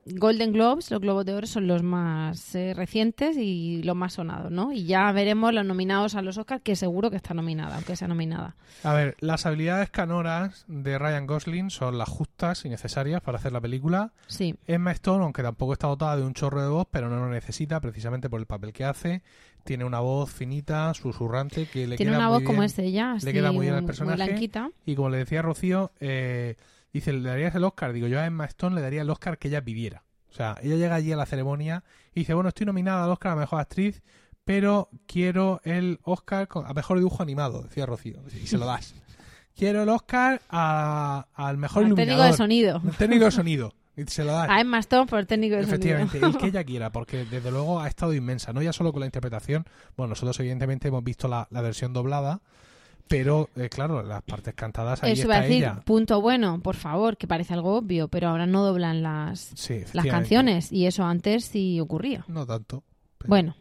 Golden 0.07 0.53
Globes, 0.53 0.91
los 0.91 1.01
Globos 1.01 1.25
de 1.27 1.35
Oro, 1.35 1.47
son 1.47 1.67
los 1.67 1.83
más 1.83 2.55
eh, 2.55 2.73
recientes 2.75 3.37
y 3.37 3.83
los 3.83 3.95
más 3.95 4.15
sonados, 4.15 4.51
¿no? 4.51 4.73
Y 4.73 4.85
ya 4.85 5.11
veremos 5.13 5.53
los 5.53 5.65
nominados 5.65 6.15
a 6.15 6.23
los 6.23 6.39
Oscars, 6.39 6.63
que 6.63 6.75
seguro 6.75 7.11
que 7.11 7.17
está 7.17 7.35
nominada, 7.35 7.77
aunque 7.77 7.97
sea 7.97 8.09
nominada. 8.09 8.57
A 8.83 8.95
ver, 8.95 9.17
las 9.21 9.47
habilidades 9.47 9.91
canoras 9.91 10.65
de 10.69 10.99
Ryan 10.99 11.27
Gosling 11.27 11.71
son 11.71 11.99
las 11.99 12.09
justas 12.09 12.65
y 12.65 12.69
necesarias 12.71 13.21
para 13.21 13.39
hacer 13.39 13.53
la 13.53 13.61
película. 13.61 14.13
Sí. 14.27 14.55
Emma 14.67 14.93
Stone, 14.93 15.23
aunque 15.23 15.43
tampoco 15.43 15.75
está 15.75 15.87
dotada 15.87 16.17
de 16.17 16.23
un 16.25 16.35
chorro 16.35 16.63
de 16.63 16.69
voz, 16.69 16.87
pero 16.91 17.09
no 17.11 17.17
lo 17.17 17.29
necesita 17.29 17.81
precisamente 17.81 18.31
por 18.31 18.41
el 18.41 18.47
papel 18.47 18.73
que 18.73 18.85
hace. 18.85 19.23
Tiene 19.65 19.85
una 19.85 20.01
voz 20.01 20.31
finita, 20.33 20.93
susurrante, 20.95 21.67
que 21.67 21.87
le 21.87 21.97
Tiene 21.97 22.13
queda 22.13 22.19
una 22.21 22.29
muy 22.31 22.39
voz 22.39 22.47
como 22.47 22.63
es 22.63 22.79
ella, 22.79 23.13
así, 23.13 23.31
queda 23.31 23.53
muy 23.53 23.67
bien 23.67 23.75
al 23.77 23.85
personaje. 23.85 24.17
blanquita. 24.25 24.71
Y 24.87 24.95
como 24.95 25.11
le 25.11 25.19
decía 25.19 25.43
Rocío, 25.43 25.93
eh, 26.01 26.57
dice, 26.93 27.13
¿le 27.13 27.29
darías 27.29 27.55
el 27.55 27.65
Oscar? 27.65 27.93
Digo, 27.93 28.07
yo 28.07 28.21
a 28.21 28.27
Emma 28.27 28.45
Stone 28.47 28.75
le 28.75 28.83
daría 28.83 29.03
el 29.03 29.11
Oscar 29.11 29.39
que 29.39 29.49
ella 29.49 29.63
pidiera. 29.63 30.05
O 30.31 30.33
sea, 30.33 30.57
ella 30.63 30.77
llega 30.77 30.95
allí 30.95 31.13
a 31.13 31.17
la 31.17 31.27
ceremonia 31.27 31.83
y 32.15 32.21
dice, 32.21 32.35
bueno, 32.35 32.49
estoy 32.49 32.67
nominada 32.67 33.05
al 33.05 33.11
Oscar 33.11 33.33
a 33.33 33.37
Mejor 33.37 33.61
Actriz, 33.61 34.03
pero 34.45 34.89
quiero 35.07 35.61
el 35.65 35.99
Oscar 36.03 36.49
a 36.65 36.73
Mejor 36.73 36.99
Dibujo 36.99 37.23
Animado, 37.23 37.63
decía 37.63 37.87
Rocío, 37.87 38.23
y 38.43 38.47
se 38.47 38.59
lo 38.59 38.67
das. 38.67 38.95
quiero 39.57 39.83
el 39.83 39.89
Oscar 39.89 40.41
al 40.49 41.57
Mejor 41.59 41.85
Al 41.85 41.95
técnico 41.95 42.23
de 42.23 42.33
sonido. 42.33 42.81
El 42.85 42.97
técnico 42.97 43.25
de 43.25 43.31
sonido. 43.31 43.75
Y 43.97 44.05
se 44.05 44.25
lo 44.25 44.33
das. 44.33 44.49
A 44.49 44.61
Emma 44.61 44.79
Stone 44.79 45.07
por 45.07 45.27
técnico 45.27 45.57
de 45.57 45.63
Efectivamente, 45.63 46.21
sonido. 46.21 46.39
el 46.39 46.43
que 46.43 46.47
ella 46.57 46.65
quiera, 46.65 46.91
porque 46.91 47.25
desde 47.25 47.51
luego 47.51 47.81
ha 47.81 47.89
estado 47.89 48.15
inmensa, 48.15 48.53
no 48.53 48.63
ya 48.63 48.73
solo 48.73 48.93
con 48.93 49.01
la 49.01 49.07
interpretación, 49.07 49.65
bueno, 49.97 50.11
nosotros 50.11 50.39
evidentemente 50.41 50.89
hemos 50.89 51.03
visto 51.03 51.29
la, 51.29 51.49
la 51.51 51.61
versión 51.61 51.93
doblada, 51.93 52.41
pero 53.11 53.51
eh, 53.57 53.69
claro, 53.69 54.05
las 54.05 54.23
partes 54.23 54.55
cantadas 54.55 55.03
ahí 55.03 55.13
Eso 55.13 55.25
iba 55.25 55.35
a 55.35 55.39
está 55.39 55.49
decir, 55.49 55.65
ella. 55.65 55.81
punto 55.85 56.21
bueno, 56.21 56.61
por 56.63 56.77
favor, 56.77 57.17
que 57.17 57.27
parece 57.27 57.53
algo 57.55 57.75
obvio, 57.77 58.07
pero 58.07 58.29
ahora 58.29 58.47
no 58.47 58.63
doblan 58.65 59.03
las, 59.03 59.51
Sí, 59.57 59.81
las 59.93 60.07
canciones 60.07 60.71
y 60.71 60.87
eso 60.87 61.03
antes 61.05 61.45
sí 61.47 61.81
ocurría. 61.81 62.25
No 62.29 62.47
tanto. 62.47 62.85
pero- 63.19 63.29
Bueno, 63.29 63.57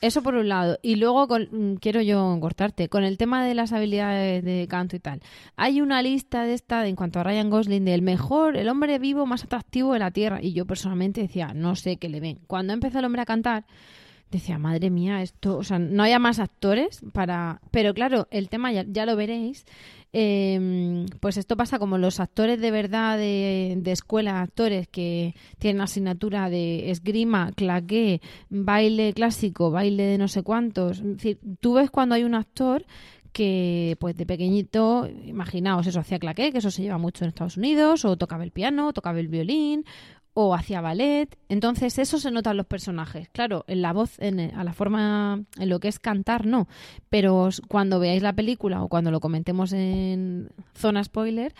eso 0.00 0.20
por 0.24 0.34
un 0.34 0.48
lado. 0.48 0.80
Y 0.82 0.96
luego 0.96 1.28
con- 1.28 1.48
mm, 1.52 1.76
quiero 1.76 2.02
yo 2.02 2.36
cortarte 2.40 2.88
con 2.88 3.04
el 3.04 3.18
tema 3.18 3.44
de 3.46 3.54
las 3.54 3.72
habilidades 3.72 4.42
de 4.44 4.66
canto 4.68 4.96
y 4.96 4.98
tal. 4.98 5.20
Hay 5.54 5.80
una 5.80 6.02
lista 6.02 6.42
de 6.42 6.54
esta 6.54 6.82
de, 6.82 6.88
en 6.88 6.96
cuanto 6.96 7.20
a 7.20 7.22
Ryan 7.22 7.50
Gosling 7.50 7.84
del 7.84 8.02
mejor, 8.02 8.56
el 8.56 8.68
hombre 8.68 8.98
vivo 8.98 9.26
más 9.26 9.44
atractivo 9.44 9.92
de 9.92 10.00
la 10.00 10.10
Tierra. 10.10 10.42
Y 10.42 10.54
yo 10.54 10.66
personalmente 10.66 11.20
decía, 11.20 11.52
no 11.54 11.76
sé 11.76 11.98
qué 11.98 12.08
le 12.08 12.18
ven. 12.18 12.40
Cuando 12.48 12.72
empezó 12.72 12.98
el 12.98 13.04
hombre 13.04 13.22
a 13.22 13.26
cantar, 13.26 13.64
decía, 14.32 14.58
madre 14.58 14.90
mía, 14.90 15.22
esto, 15.22 15.58
o 15.58 15.62
sea, 15.62 15.78
no 15.78 16.02
haya 16.02 16.18
más 16.18 16.40
actores 16.40 17.00
para... 17.12 17.60
Pero 17.70 17.94
claro, 17.94 18.26
el 18.30 18.48
tema 18.48 18.72
ya, 18.72 18.84
ya 18.88 19.06
lo 19.06 19.14
veréis. 19.14 19.64
Eh, 20.14 21.06
pues 21.20 21.36
esto 21.36 21.56
pasa 21.56 21.78
como 21.78 21.96
los 21.96 22.20
actores 22.20 22.60
de 22.60 22.70
verdad 22.70 23.16
de, 23.16 23.76
de 23.78 23.92
escuela, 23.92 24.42
actores 24.42 24.88
que 24.88 25.34
tienen 25.58 25.80
asignatura 25.80 26.50
de 26.50 26.90
esgrima, 26.90 27.52
claqué, 27.52 28.20
baile 28.50 29.14
clásico, 29.14 29.70
baile 29.70 30.02
de 30.02 30.18
no 30.18 30.28
sé 30.28 30.42
cuántos. 30.42 31.02
Tú 31.60 31.74
ves 31.74 31.90
cuando 31.90 32.14
hay 32.14 32.24
un 32.24 32.34
actor 32.34 32.84
que 33.32 33.96
pues 33.98 34.16
de 34.16 34.26
pequeñito, 34.26 35.08
imaginaos 35.24 35.86
eso, 35.86 36.00
hacía 36.00 36.18
claqué, 36.18 36.52
que 36.52 36.58
eso 36.58 36.70
se 36.70 36.82
lleva 36.82 36.98
mucho 36.98 37.24
en 37.24 37.28
Estados 37.28 37.56
Unidos, 37.56 38.04
o 38.04 38.16
tocaba 38.16 38.44
el 38.44 38.50
piano, 38.50 38.92
tocaba 38.92 39.18
el 39.18 39.28
violín, 39.28 39.84
o 40.34 40.54
hacía 40.54 40.80
ballet. 40.80 41.36
Entonces 41.48 41.98
eso 41.98 42.18
se 42.18 42.30
nota 42.30 42.52
en 42.52 42.56
los 42.56 42.66
personajes. 42.66 43.28
Claro, 43.30 43.64
en 43.66 43.82
la 43.82 43.92
voz, 43.92 44.18
en, 44.18 44.40
a 44.40 44.64
la 44.64 44.72
forma, 44.72 45.44
en 45.58 45.68
lo 45.68 45.80
que 45.80 45.88
es 45.88 45.98
cantar, 45.98 46.46
no. 46.46 46.68
Pero 47.10 47.48
cuando 47.68 48.00
veáis 48.00 48.22
la 48.22 48.32
película 48.32 48.82
o 48.82 48.88
cuando 48.88 49.10
lo 49.10 49.20
comentemos 49.20 49.72
en 49.72 50.50
zona 50.74 51.04
spoiler, 51.04 51.54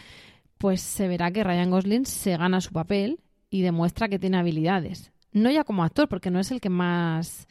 pues 0.58 0.80
se 0.80 1.08
verá 1.08 1.30
que 1.30 1.44
Ryan 1.44 1.70
Gosling 1.70 2.06
se 2.06 2.36
gana 2.36 2.60
su 2.60 2.72
papel 2.72 3.20
y 3.50 3.62
demuestra 3.62 4.08
que 4.08 4.18
tiene 4.18 4.38
habilidades. 4.38 5.12
No 5.32 5.50
ya 5.50 5.64
como 5.64 5.84
actor, 5.84 6.08
porque 6.08 6.30
no 6.30 6.40
es 6.40 6.50
el 6.50 6.60
que 6.60 6.70
más... 6.70 7.48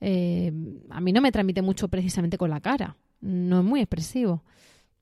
eh, 0.00 0.52
a 0.90 1.00
mí 1.00 1.12
no 1.12 1.20
me 1.20 1.32
transmite 1.32 1.62
mucho 1.62 1.88
precisamente 1.88 2.38
con 2.38 2.50
la 2.50 2.60
cara. 2.60 2.96
No 3.20 3.60
es 3.60 3.64
muy 3.64 3.80
expresivo. 3.80 4.42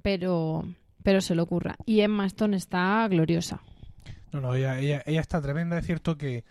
Pero, 0.03 0.65
pero 1.03 1.21
se 1.21 1.35
le 1.35 1.43
ocurra. 1.43 1.77
Y 1.87 2.01
Emma 2.01 2.27
Stone 2.27 2.57
está 2.57 3.07
gloriosa. 3.09 3.63
No, 4.33 4.41
no, 4.41 4.55
ella, 4.55 4.79
ella, 4.79 5.03
ella 5.07 5.21
está 5.21 5.41
tremenda. 5.41 5.79
Es 5.79 5.87
cierto 5.87 6.17
que 6.17 6.45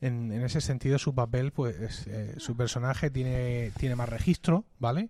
en, 0.00 0.30
en 0.32 0.42
ese 0.42 0.60
sentido 0.60 0.98
su 0.98 1.14
papel, 1.14 1.52
pues 1.52 2.06
eh, 2.06 2.34
su 2.38 2.56
personaje 2.56 3.10
tiene, 3.10 3.70
tiene 3.78 3.96
más 3.96 4.08
registro, 4.08 4.64
¿vale? 4.78 5.08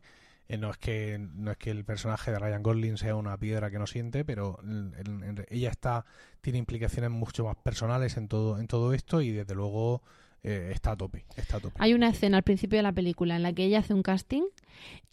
Eh, 0.49 0.59
no 0.59 0.71
es 0.71 0.77
que 0.77 1.19
no 1.19 1.51
es 1.53 1.57
que 1.57 1.71
el 1.71 1.85
personaje 1.85 2.31
de 2.31 2.39
Ryan 2.39 2.63
Gosling 2.63 2.99
sea 2.99 3.17
una 3.17 3.37
piedra 3.39 3.71
que 3.71 3.79
no 3.79 3.87
siente, 3.87 4.25
pero 4.27 4.59
en- 4.63 4.93
en- 4.99 5.25
en- 5.25 5.47
ella 5.49 5.71
está 5.71 6.05
tiene 6.43 6.59
implicaciones 6.59 7.11
mucho 7.11 7.45
más 7.47 7.57
personales 7.57 8.19
en 8.19 8.29
todo 8.29 8.59
en 8.59 8.67
todo 8.67 8.93
esto 8.93 9.23
y 9.23 9.33
desde 9.33 9.55
luego 9.55 10.03
eh, 10.43 10.71
está 10.75 10.91
a 10.91 10.97
tope, 10.99 11.25
está 11.37 11.57
a 11.57 11.61
tope. 11.61 11.75
Hay 11.79 11.95
una 11.95 12.11
escena 12.11 12.37
al 12.37 12.43
principio 12.43 12.79
de 12.79 12.83
la 12.83 12.93
película 12.93 13.35
en 13.37 13.43
la 13.43 13.55
que 13.55 13.65
ella 13.65 13.79
hace 13.79 13.95
un 13.95 14.03
casting 14.03 14.43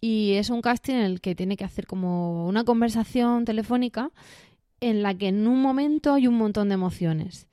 y 0.02 0.34
es 0.34 0.50
un 0.50 0.60
casting 0.60 0.92
en 0.96 1.04
el 1.04 1.22
que 1.22 1.34
tiene 1.34 1.56
que 1.56 1.64
hacer 1.64 1.86
como 1.86 2.46
una 2.46 2.64
conversación 2.64 3.46
telefónica 3.46 4.10
en 4.82 5.02
la 5.02 5.14
que 5.14 5.28
en 5.28 5.46
un 5.46 5.62
momento 5.62 6.12
hay 6.12 6.26
un 6.26 6.34
montón 6.34 6.68
de 6.68 6.74
emociones. 6.74 7.46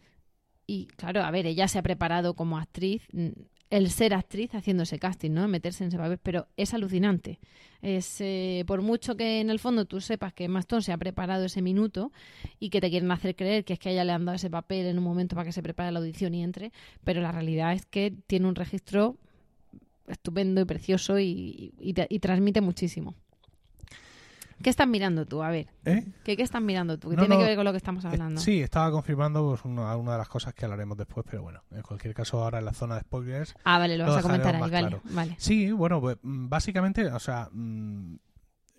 Y 0.65 0.87
claro, 0.87 1.23
a 1.23 1.31
ver, 1.31 1.45
ella 1.45 1.67
se 1.67 1.77
ha 1.77 1.83
preparado 1.83 2.33
como 2.33 2.57
actriz, 2.57 3.03
mm, 3.13 3.29
el 3.69 3.91
ser 3.91 4.15
actriz 4.15 4.55
haciendo 4.55 4.81
ese 4.81 4.97
casting, 4.97 5.31
¿no? 5.31 5.47
Meterse 5.47 5.83
en 5.83 5.89
ese 5.89 5.97
papel, 5.97 6.17
pero 6.23 6.47
es 6.57 6.73
alucinante. 6.73 7.39
Es, 7.83 8.19
eh, 8.19 8.63
por 8.65 8.81
mucho 8.81 9.15
que 9.15 9.41
en 9.41 9.51
el 9.51 9.59
fondo 9.59 9.85
tú 9.85 10.01
sepas 10.01 10.33
que 10.33 10.45
Emma 10.45 10.59
Stone 10.59 10.81
se 10.81 10.91
ha 10.91 10.97
preparado 10.97 11.45
ese 11.45 11.61
minuto 11.61 12.11
y 12.59 12.71
que 12.71 12.81
te 12.81 12.89
quieren 12.89 13.11
hacer 13.11 13.35
creer 13.35 13.63
que 13.63 13.73
es 13.73 13.79
que 13.79 13.91
ella 13.91 14.03
le 14.03 14.11
han 14.11 14.25
dado 14.25 14.35
ese 14.35 14.49
papel 14.49 14.87
en 14.87 14.97
un 14.97 15.03
momento 15.03 15.35
para 15.35 15.45
que 15.45 15.51
se 15.51 15.61
prepare 15.61 15.91
la 15.91 15.99
audición 15.99 16.33
y 16.33 16.43
entre, 16.43 16.71
pero 17.03 17.21
la 17.21 17.31
realidad 17.31 17.73
es 17.73 17.85
que 17.85 18.11
tiene 18.25 18.47
un 18.47 18.55
registro 18.55 19.17
estupendo 20.07 20.61
y 20.61 20.65
precioso 20.65 21.19
y 21.19 21.93
transmite 22.21 22.61
muchísimo. 22.61 23.13
¿Qué 24.61 24.69
estás 24.69 24.87
mirando 24.87 25.25
tú? 25.25 25.41
A 25.41 25.49
ver, 25.49 25.67
¿Eh? 25.85 26.05
¿qué, 26.23 26.35
qué 26.35 26.43
estás 26.43 26.61
mirando 26.61 26.97
tú? 26.97 27.09
¿Qué 27.09 27.15
No, 27.15 27.21
tiene 27.23 27.35
no, 27.35 27.41
que 27.41 27.47
ver 27.47 27.55
con 27.55 27.65
lo 27.65 27.71
que 27.71 27.77
estamos 27.77 28.03
Eh, 28.05 28.07
hablando? 28.09 28.41
Sí, 28.41 28.61
estaba 28.61 28.91
confirmando 28.91 29.47
pues, 29.47 29.63
una, 29.65 29.95
una 29.95 30.13
de 30.13 30.17
las 30.17 30.29
cosas 30.29 30.53
que 30.53 30.65
hablaremos 30.65 30.97
después, 30.97 31.25
pero 31.29 31.43
bueno, 31.43 31.63
en 31.71 31.81
cualquier 31.81 32.13
caso 32.13 32.41
ahora 32.43 32.59
en 32.59 32.65
la 32.65 32.73
zona 32.73 32.95
de 32.95 33.01
spoilers 33.01 33.55
Ah, 33.63 33.79
vale, 33.79 33.97
lo 33.97 34.05
Lo 34.05 34.11
vas 34.11 34.19
a 34.19 34.23
comentar 34.23 34.55
ahí, 34.55 34.95
vale. 35.11 35.35
Sí, 35.39 35.71
bueno, 35.71 36.01
pues 36.01 36.17
mm, 36.21 36.49
básicamente, 36.49 37.05
o 37.07 37.19
sea, 37.19 37.49
mm, 37.51 38.15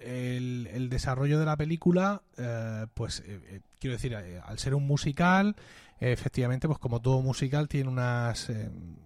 el, 0.01 0.89
desarrollo 0.91 1.39
de 1.39 1.45
la 1.47 1.57
película, 1.57 2.23
eh, 2.37 2.87
pues 2.95 3.21
eh, 3.21 3.41
eh, 3.49 3.61
quiero 3.79 3.97
decir, 3.97 4.17
al 4.17 4.59
ser 4.59 4.75
un 4.75 4.87
musical, 4.87 5.57
efectivamente, 6.01 6.67
pues 6.67 6.79
como 6.79 7.01
todo 7.01 7.21
musical 7.21 7.69
tiene 7.69 7.91
unas 7.91 8.49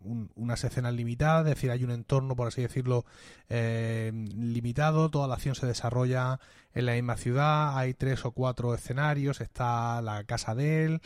un- 0.05 0.31
unas 0.37 0.63
escenas 0.63 0.95
limitadas, 0.95 1.47
es 1.47 1.55
decir, 1.57 1.71
hay 1.73 1.83
un 1.83 1.91
entorno, 1.91 2.37
por 2.37 2.47
así 2.49 2.63
decirlo, 2.63 3.05
limitado, 3.49 5.11
toda 5.11 5.27
la 5.29 5.35
acción 5.35 5.55
se 5.55 5.67
desarrolla 5.67 6.39
en 6.73 6.87
la 6.87 6.93
misma 6.95 7.17
ciudad, 7.17 7.77
hay 7.79 7.95
tres 7.95 8.25
o 8.25 8.33
cuatro 8.33 8.75
escenarios, 8.75 9.41
está 9.41 10.03
la 10.03 10.25
casa 10.25 10.55
de 10.55 10.85
él, 10.85 11.01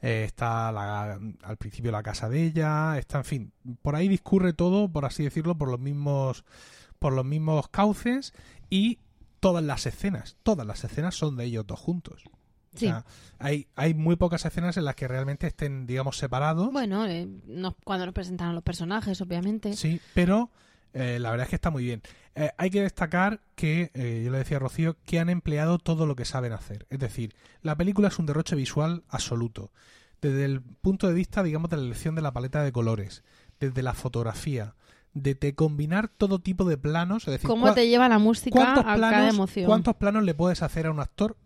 está 0.00 0.72
la- 0.72 1.18
al 1.42 1.56
principio 1.56 1.92
la 1.92 2.02
casa 2.02 2.28
de 2.28 2.42
ella, 2.44 2.98
está, 2.98 3.18
en 3.18 3.24
fin, 3.24 3.52
por 3.82 3.96
ahí 3.96 4.08
discurre 4.08 4.52
todo, 4.52 4.88
por 4.90 5.04
así 5.04 5.24
decirlo, 5.24 5.56
por 5.56 5.68
los 5.68 5.80
mismos 5.80 6.44
por 6.98 7.12
los 7.12 7.24
mismos 7.26 7.68
cauces 7.68 8.32
y 8.70 8.98
todas 9.44 9.62
las 9.62 9.84
escenas, 9.84 10.36
todas 10.42 10.66
las 10.66 10.82
escenas 10.84 11.14
son 11.14 11.36
de 11.36 11.44
ellos 11.44 11.66
dos 11.66 11.78
juntos. 11.78 12.22
O 12.26 12.78
Sí. 12.78 12.86
sea, 12.86 13.04
hay, 13.38 13.66
hay 13.76 13.92
muy 13.92 14.16
pocas 14.16 14.44
escenas 14.46 14.76
en 14.78 14.86
las 14.86 14.94
que 14.96 15.06
realmente 15.06 15.46
estén, 15.46 15.86
digamos, 15.86 16.16
separados. 16.16 16.72
Bueno, 16.72 17.04
eh, 17.06 17.28
nos- 17.46 17.74
cuando 17.84 18.06
nos 18.06 18.14
presentaron 18.14 18.54
los 18.54 18.64
personajes, 18.64 19.20
obviamente. 19.20 19.74
Sí, 19.76 20.00
pero 20.14 20.50
eh, 20.94 21.18
la 21.20 21.30
verdad 21.30 21.44
es 21.44 21.50
que 21.50 21.56
está 21.56 21.70
muy 21.70 21.84
bien. 21.84 22.00
Eh, 22.36 22.50
hay 22.56 22.70
que 22.70 22.80
destacar 22.82 23.40
que, 23.54 23.90
yo 24.24 24.30
le 24.32 24.38
decía 24.38 24.56
a 24.56 24.60
Rocío, 24.60 24.96
que 25.04 25.20
han 25.20 25.28
empleado 25.28 25.78
todo 25.78 26.06
lo 26.06 26.16
que 26.16 26.24
saben 26.24 26.52
hacer. 26.54 26.86
Es 26.88 26.98
decir, 27.00 27.34
la 27.62 27.76
película 27.76 28.08
es 28.08 28.18
un 28.18 28.24
derroche 28.26 28.56
visual 28.56 29.04
absoluto. 29.10 29.70
Desde 30.22 30.44
el 30.46 30.62
punto 30.62 31.06
de 31.06 31.12
vista, 31.14 31.42
digamos, 31.42 31.68
de 31.70 31.76
la 31.76 31.82
elección 31.82 32.14
de 32.14 32.22
la 32.22 32.32
paleta 32.32 32.62
de 32.64 32.72
colores, 32.72 33.22
desde 33.60 33.82
la 33.82 33.92
fotografía, 33.92 34.74
de, 35.14 35.34
de 35.34 35.54
combinar 35.54 36.08
todo 36.08 36.40
tipo 36.40 36.64
de 36.64 36.76
planos. 36.76 37.26
Es 37.26 37.32
decir, 37.32 37.48
¿Cómo 37.48 37.72
te 37.72 37.88
lleva 37.88 38.08
la 38.08 38.18
música 38.18 38.56
¿cuántos 38.56 38.84
a 38.84 38.86
cada 38.86 38.96
planos, 38.96 39.34
emoción? 39.34 39.66
¿Cuántos 39.66 39.96
planos 39.96 40.24
le 40.24 40.34
puedes 40.34 40.62
hacer 40.62 40.86
a 40.86 40.90
un 40.90 41.00
actor 41.00 41.36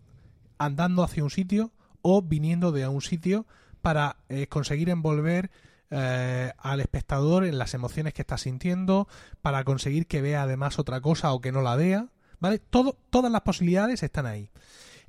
andando 0.58 1.04
hacia 1.04 1.22
un 1.22 1.30
sitio 1.30 1.70
o 2.02 2.22
viniendo 2.22 2.72
de 2.72 2.84
a 2.84 2.90
un 2.90 3.02
sitio 3.02 3.46
para 3.82 4.16
eh, 4.28 4.46
conseguir 4.48 4.88
envolver 4.88 5.50
eh, 5.90 6.52
al 6.58 6.80
espectador 6.80 7.44
en 7.44 7.58
las 7.58 7.75
emociones 7.75 8.12
que 8.12 8.22
está 8.22 8.37
sintiendo, 8.38 9.08
para 9.40 9.64
conseguir 9.64 10.06
que 10.06 10.20
vea 10.20 10.42
además 10.42 10.78
otra 10.78 11.00
cosa 11.00 11.32
o 11.32 11.40
que 11.40 11.52
no 11.52 11.62
la 11.62 11.76
vea? 11.76 12.08
¿Vale? 12.40 12.58
Todo, 12.58 12.96
todas 13.10 13.32
las 13.32 13.42
posibilidades 13.42 14.02
están 14.02 14.26
ahí. 14.26 14.50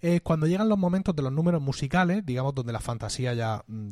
Eh, 0.02 0.22
cuando 0.22 0.48
llegan 0.48 0.70
los 0.70 0.78
momentos 0.78 1.16
de 1.16 1.24
los 1.24 1.32
números 1.32 1.62
musicales, 1.62 2.26
digamos, 2.26 2.56
donde 2.56 2.72
la 2.72 2.80
fantasía 2.80 3.34
ya 3.34 3.64
mm, 3.68 3.90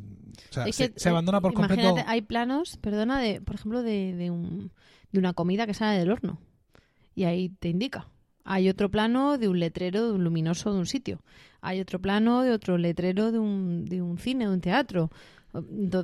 o 0.50 0.54
sea, 0.54 0.66
Es 0.66 0.76
se, 0.76 0.94
que, 0.94 1.00
se 1.00 1.10
abandona 1.10 1.42
por 1.42 1.54
completo. 1.54 1.96
Hay 2.06 2.22
planos, 2.22 2.78
perdona, 2.78 3.20
de, 3.20 3.42
por 3.42 3.56
ejemplo, 3.56 3.84
de, 3.84 4.14
de, 4.16 4.32
un, 4.32 4.72
de 5.12 5.20
una 5.20 5.34
comida 5.34 5.66
que 5.66 5.74
sale 5.74 6.00
del 6.00 6.12
horno. 6.12 6.40
Y 7.14 7.26
ahí 7.26 7.50
te 7.50 7.70
indica. 7.70 8.08
Hay 8.46 8.70
otro 8.70 8.90
plano 8.90 9.38
de 9.38 9.50
un 9.50 9.60
letrero 9.60 10.08
de 10.08 10.14
un 10.14 10.24
luminoso 10.24 10.72
de 10.72 10.80
un 10.80 10.86
sitio. 10.86 11.22
Hay 11.60 11.82
otro 11.82 12.00
plano 12.00 12.44
de 12.44 12.52
otro 12.52 12.78
letrero 12.78 13.32
de 13.34 13.40
un, 13.40 13.86
de 13.86 14.02
un 14.02 14.18
cine, 14.18 14.46
de 14.46 14.54
un 14.54 14.62
teatro. 14.62 15.12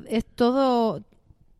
Es 0.09 0.25
todo, 0.25 1.03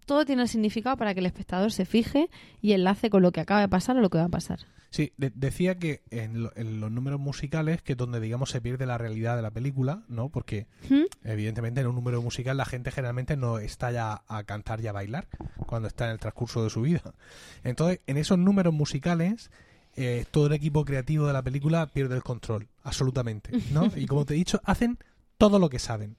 todo 0.06 0.26
tiene 0.26 0.42
el 0.42 0.50
significado 0.50 0.98
para 0.98 1.14
que 1.14 1.22
el 1.22 1.26
espectador 1.26 1.72
se 1.72 1.86
fije 1.86 2.30
y 2.62 2.74
enlace 2.74 3.10
con 3.10 3.22
lo 3.22 3.32
que 3.32 3.40
acaba 3.40 3.62
de 3.62 3.70
pasar 3.70 3.96
o 3.96 4.02
lo 4.02 4.10
que 4.10 4.18
va 4.18 4.26
a 4.26 4.30
pasar. 4.30 4.60
Sí, 4.96 5.12
de- 5.18 5.32
decía 5.34 5.80
que 5.80 6.04
en, 6.12 6.44
lo- 6.44 6.52
en 6.56 6.80
los 6.80 6.92
números 6.92 7.20
musicales, 7.20 7.82
que 7.82 7.94
es 7.94 7.98
donde, 7.98 8.20
digamos, 8.20 8.52
se 8.52 8.62
pierde 8.62 8.86
la 8.86 9.00
realidad 9.00 9.36
de 9.36 9.42
la 9.42 9.50
película, 9.50 10.04
¿no? 10.08 10.30
Porque 10.30 10.68
¿Mm? 10.88 11.06
Evidentemente, 11.24 11.82
en 11.82 11.88
un 11.88 11.96
número 11.96 12.22
musical 12.22 12.58
la 12.58 12.66
gente 12.66 12.92
generalmente 12.92 13.36
no 13.36 13.58
está 13.58 13.92
ya 13.92 14.22
a 14.28 14.44
cantar 14.44 14.82
y 14.82 14.88
a 14.88 14.92
bailar 14.92 15.28
cuando 15.66 15.88
está 15.88 16.06
en 16.06 16.12
el 16.12 16.20
transcurso 16.20 16.64
de 16.64 16.70
su 16.70 16.82
vida. 16.82 17.16
Entonces, 17.64 18.02
en 18.06 18.18
esos 18.18 18.38
números 18.38 18.72
musicales, 18.74 19.50
eh, 19.96 20.26
todo 20.30 20.46
el 20.48 20.54
equipo 20.54 20.86
creativo 20.86 21.26
de 21.26 21.34
la 21.34 21.42
película 21.42 21.88
pierde 21.88 22.16
el 22.16 22.22
control, 22.24 22.68
absolutamente. 22.84 23.50
¿no? 23.72 23.92
Y 23.96 24.06
como 24.06 24.26
te 24.26 24.36
he 24.36 24.38
dicho, 24.38 24.62
hacen 24.64 25.00
todo 25.40 25.58
lo 25.58 25.70
que 25.70 25.80
saben. 25.80 26.18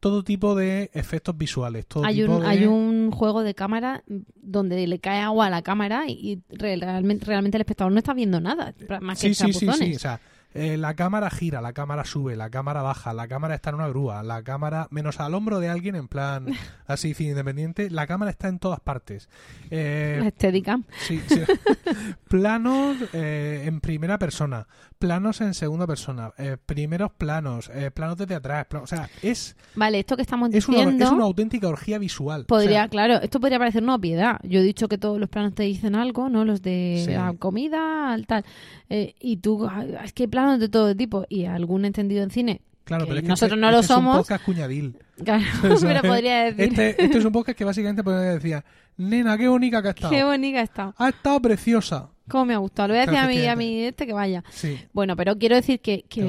Todo 0.00 0.22
tipo 0.22 0.54
de 0.54 0.90
efectos 0.94 1.36
visuales. 1.36 1.86
Todo 1.86 2.04
Hay 2.04 2.20
tipo 2.20 2.36
un, 2.36 2.42
de... 2.42 2.46
hay 2.46 2.64
un 2.66 3.10
juego 3.10 3.42
de 3.42 3.54
cámara 3.54 4.02
donde 4.36 4.86
le 4.86 4.98
cae 4.98 5.20
agua 5.20 5.46
a 5.46 5.50
la 5.50 5.62
cámara 5.62 6.04
y, 6.06 6.12
y 6.12 6.42
re- 6.56 6.76
realmente, 6.76 7.24
realmente 7.24 7.56
el 7.56 7.62
espectador 7.62 7.92
no 7.92 7.98
está 7.98 8.12
viendo 8.14 8.40
nada, 8.40 8.74
más 9.00 9.20
que 9.20 9.34
Sí, 9.34 9.34
sí, 9.34 9.52
sí, 9.52 9.68
sí. 9.72 9.94
O 9.94 9.98
sea, 9.98 10.20
eh, 10.54 10.76
la 10.76 10.94
cámara 10.94 11.30
gira, 11.30 11.60
la 11.60 11.72
cámara 11.72 12.04
sube, 12.04 12.36
la 12.36 12.48
cámara 12.48 12.80
baja, 12.82 13.12
la 13.12 13.26
cámara 13.28 13.54
está 13.54 13.70
en 13.70 13.76
una 13.76 13.88
grúa, 13.88 14.22
la 14.22 14.42
cámara, 14.42 14.86
menos 14.90 15.20
al 15.20 15.34
hombro 15.34 15.60
de 15.60 15.68
alguien 15.68 15.96
en 15.96 16.08
plan 16.08 16.46
así, 16.86 17.14
independiente, 17.18 17.90
la 17.90 18.06
cámara 18.06 18.30
está 18.30 18.48
en 18.48 18.58
todas 18.58 18.80
partes. 18.80 19.28
Eh, 19.70 20.20
La 20.22 20.30
Steadicam. 20.30 20.84
Sí, 20.98 21.20
sí. 21.28 21.40
planos 22.28 22.96
eh, 23.12 23.64
en 23.66 23.80
primera 23.80 24.18
persona, 24.18 24.66
planos 24.98 25.40
en 25.40 25.54
segunda 25.54 25.86
persona, 25.86 26.32
eh, 26.38 26.56
primeros 26.64 27.12
planos, 27.12 27.70
planos 27.94 28.16
desde 28.16 28.34
atrás. 28.34 28.66
pla- 28.66 28.80
o 28.82 28.86
sea, 28.86 29.08
es, 29.22 29.56
Vale, 29.74 30.00
esto 30.00 30.16
que 30.16 30.22
estamos 30.22 30.50
es, 30.52 30.68
una, 30.68 30.78
diciendo 30.78 31.04
es 31.04 31.10
una 31.10 31.24
auténtica 31.24 31.68
orgía 31.68 31.98
visual. 31.98 32.46
podría, 32.46 32.68
O 32.68 32.72
sea, 32.82 32.88
claro, 32.88 33.14
esto 33.20 33.40
podría 33.40 33.58
parecer 33.58 33.82
una 33.82 33.94
obviedad. 33.96 34.38
Yo 34.42 34.60
he 34.60 34.62
dicho 34.62 34.88
que 34.88 34.98
todos 34.98 35.18
los 35.18 35.28
planos 35.28 35.54
te 35.54 35.64
dicen 35.64 35.94
algo, 35.94 36.28
¿no? 36.28 36.44
Los 36.44 36.62
de 36.62 37.02
Sí. 37.04 37.10
la 37.12 37.34
comida, 37.38 38.12
al 38.12 38.26
tal. 38.26 38.44
Y 38.88 39.38
tú, 39.38 39.68
es 40.04 40.12
que 40.12 40.24
hay 40.24 40.26
de 40.58 40.68
todo 40.68 40.94
tipo. 40.94 41.24
Y 41.28 41.44
algún 41.46 41.84
entendido 41.84 42.22
en 42.22 42.30
cine, 42.30 42.60
claro, 42.84 43.04
que 43.04 43.08
pero 43.08 43.18
es 43.18 43.22
que 43.22 43.28
nosotros 43.28 43.56
este- 43.56 43.60
no 43.60 43.70
lo 43.70 43.78
este 43.80 43.84
Es 43.92 43.96
somos. 43.96 44.14
un 44.16 44.20
podcast 44.20 44.44
cuñadil. 44.44 44.96
claro, 45.24 45.44
pero 45.80 46.02
podría 46.02 46.44
decir, 46.44 46.60
Este, 46.64 47.02
este 47.04 47.18
es 47.18 47.24
un 47.24 47.32
podcast 47.32 47.58
que 47.58 47.64
básicamente 47.64 48.02
podría 48.04 48.34
decir, 48.34 48.62
nena, 48.96 49.36
qué 49.38 49.48
bonita 49.48 49.82
que 49.82 49.88
ha 49.88 49.90
estado. 49.92 50.10
qué 50.12 50.24
bonita 50.24 50.60
está. 50.60 50.94
Ha 50.96 51.08
estado 51.08 51.40
preciosa. 51.40 52.10
¿Cómo 52.28 52.46
me 52.46 52.54
ha 52.54 52.58
gustado? 52.58 52.88
Le 52.88 52.94
voy 52.94 53.02
a 53.02 53.06
decir 53.06 53.18
a 53.18 53.26
mi, 53.28 53.46
a 53.46 53.56
mi 53.56 53.82
este 53.84 54.06
que 54.06 54.12
vaya. 54.14 54.42
Sí. 54.50 54.78
Bueno, 54.94 55.14
pero 55.14 55.36
quiero 55.36 55.56
decir 55.56 55.80
que, 55.80 56.04
Que 56.08 56.22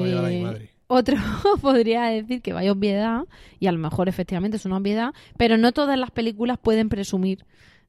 otro 0.88 1.16
podría 1.62 2.04
decir 2.04 2.42
que 2.42 2.52
vaya 2.52 2.70
obviedad, 2.72 3.22
y 3.58 3.66
a 3.66 3.72
lo 3.72 3.78
mejor 3.78 4.08
efectivamente 4.08 4.56
es 4.58 4.64
una 4.66 4.76
obviedad, 4.76 5.14
pero 5.36 5.56
no 5.56 5.72
todas 5.72 5.98
las 5.98 6.10
películas 6.10 6.58
pueden 6.62 6.88
presumir 6.88 7.44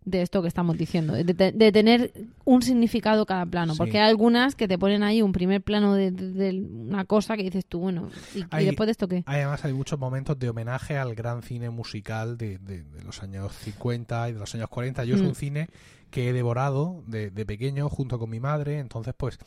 de 0.09 0.21
esto 0.21 0.41
que 0.41 0.47
estamos 0.47 0.77
diciendo, 0.77 1.13
de, 1.13 1.23
de- 1.25 1.51
de 1.51 1.71
tener 1.73 2.11
un 2.45 2.61
significado 2.61 3.25
cada 3.25 3.45
plano, 3.45 3.73
Sí. 3.73 3.77
porque 3.77 3.99
hay 3.99 4.09
algunas 4.09 4.55
que 4.55 4.67
te 4.67 4.77
ponen 4.79 5.03
ahí 5.03 5.21
un 5.21 5.33
primer 5.33 5.61
plano 5.61 5.93
de, 5.95 6.11
de- 6.11 6.61
una 6.61 7.03
cosa 7.05 7.35
que 7.35 7.43
dices 7.43 7.65
tú, 7.65 7.79
bueno, 7.79 8.09
¿y, 8.33 8.39
y 8.39 8.45
Hay- 8.51 8.65
después 8.65 8.87
de 8.87 8.91
esto 8.91 9.07
qué? 9.07 9.23
Además 9.25 9.65
hay 9.65 9.73
muchos 9.73 9.99
momentos 9.99 10.39
de 10.39 10.49
homenaje 10.49 10.97
al 10.97 11.13
gran 11.13 11.41
cine 11.43 11.69
musical 11.69 12.37
de, 12.37 12.57
de- 12.59 12.83
de 12.83 13.03
los 13.03 13.21
años 13.21 13.51
50 13.57 14.29
y 14.29 14.33
de 14.33 14.39
los 14.39 14.55
años 14.55 14.69
40. 14.69 15.03
Yo 15.03 15.15
es 15.15 15.21
Mm. 15.21 15.27
un 15.27 15.35
cine 15.35 15.67
que 16.09 16.29
he 16.29 16.33
devorado 16.33 17.03
de, 17.05 17.29
de 17.31 17.45
pequeño 17.45 17.89
junto 17.89 18.17
con 18.17 18.29
mi 18.29 18.39
madre, 18.39 18.79
entonces 18.79 19.13
pues 19.17 19.37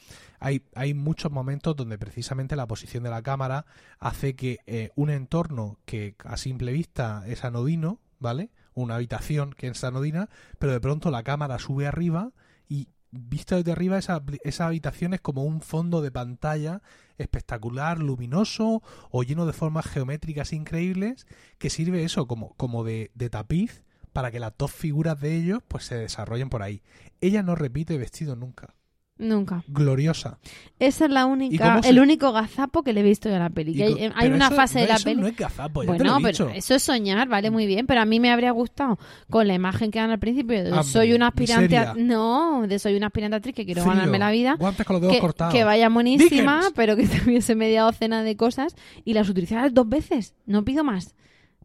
hay, 0.41 0.61
hay 0.75 0.93
muchos 0.93 1.33
momentos 1.33 1.75
donde 1.75 1.97
precisamente 1.97 2.55
la 2.55 2.67
posición 2.67 3.03
de 3.03 3.09
la 3.09 3.23
cámara 3.23 3.65
hace 3.99 4.35
que 4.37 4.59
eh, 4.67 4.91
un 4.95 5.09
entorno 5.09 5.79
que 5.87 6.17
a 6.23 6.37
simple 6.37 6.73
vista 6.73 7.25
es 7.27 7.45
anodino, 7.47 7.99
¿vale? 8.19 8.51
Una 8.75 8.97
habitación 8.97 9.53
que 9.53 9.69
es 9.69 9.85
anodina, 9.85 10.29
pero 10.59 10.73
de 10.73 10.81
pronto 10.81 11.11
la 11.11 11.23
cámara 11.23 11.59
sube 11.59 11.87
arriba 11.87 12.33
y 12.69 12.89
visto 13.11 13.57
desde 13.57 13.73
arriba 13.73 13.99
esa, 13.99 14.23
esa 14.45 14.67
habitación 14.67 15.15
es 15.15 15.21
como 15.21 15.45
un 15.45 15.61
fondo 15.61 16.01
de 16.01 16.13
pantalla 16.13 16.83
espectacular, 17.19 17.99
luminoso 17.99 18.83
o 19.11 19.23
lleno 19.23 19.47
de 19.47 19.53
formas 19.53 19.87
geométricas 19.87 20.53
increíbles 20.53 21.27
que 21.59 21.71
sirve 21.71 22.05
eso 22.05 22.27
como, 22.27 22.55
como 22.55 22.85
de, 22.85 23.11
de 23.15 23.31
tapiz 23.31 23.83
para 24.13 24.31
que 24.31 24.41
las 24.41 24.57
dos 24.57 24.73
figuras 24.73 25.21
de 25.21 25.37
ellos 25.37 25.61
pues 25.67 25.85
se 25.85 25.97
desarrollen 25.97 26.51
por 26.51 26.63
ahí. 26.63 26.83
Ella 27.21 27.43
no 27.43 27.55
repite 27.55 27.99
vestido 27.99 28.37
nunca. 28.37 28.75
Nunca. 29.21 29.63
Gloriosa. 29.69 30.39
Esa 30.79 31.05
es 31.05 31.11
la 31.11 31.21
¿Y 31.21 31.25
única, 31.25 31.75
cómo 31.77 31.81
el 31.89 32.01
único 32.01 32.33
gazapo 32.33 32.83
que 32.83 32.93
le 32.95 33.01
he 33.01 33.03
visto 33.03 33.29
yo 33.29 33.37
a 33.37 33.39
la 33.39 33.51
peli. 33.51 33.81
Hay 33.83 34.11
hay 34.15 34.29
una 34.31 34.47
eso- 34.47 34.55
fase 34.57 34.81
de 34.81 34.87
la 34.89 34.95
eso 34.95 35.05
peli. 35.05 35.21
no 35.21 35.27
es 35.27 35.37
gazapo, 35.37 35.83
ya 35.83 35.93
te 35.93 36.05
lo 36.05 36.11
Bueno, 36.13 36.27
he 36.29 36.33
dicho. 36.33 36.47
pero 36.47 36.59
eso 36.59 36.75
es 36.75 36.83
soñar, 36.83 37.29
vale, 37.29 37.51
muy 37.51 37.67
bien. 37.67 37.87
Pero 37.87 38.01
a 38.01 38.05
mí 38.07 38.19
me 38.19 38.31
habría 38.33 38.51
gustado 38.53 38.99
con 39.29 39.47
la 39.47 39.53
imagen 39.55 39.91
que 39.91 39.99
dan 39.99 40.11
al 40.11 40.19
principio 40.19 40.65
de 40.65 40.71
Hambre, 40.71 40.85
soy 40.85 41.13
una 41.13 41.29
aspirante. 41.29 41.77
a- 41.77 41.95
no, 41.95 42.65
de 42.67 42.79
soy 42.79 42.97
una 42.97 43.09
aspirante 43.09 43.37
actriz 43.37 43.55
que 43.55 43.67
quiero 43.67 43.83
Frío, 43.83 43.95
ganarme 43.95 44.19
la 44.19 44.31
vida. 44.31 44.57
Guantes 44.59 44.87
con 44.87 44.95
los 44.95 45.03
dedos 45.03 45.15
Que, 45.17 45.21
cortados. 45.21 45.53
que 45.55 45.65
vaya 45.65 45.89
buenísima, 45.91 46.57
Dickens. 46.57 46.73
pero 46.75 46.97
que 46.97 47.07
tuviese 47.35 47.55
media 47.55 47.83
docena 47.83 48.23
de 48.23 48.37
cosas 48.37 48.75
y 49.05 49.13
las 49.13 49.29
utilizaras 49.29 49.75
dos 49.75 49.87
veces. 49.89 50.35
No 50.47 50.65
pido 50.65 50.83
más. 50.83 51.15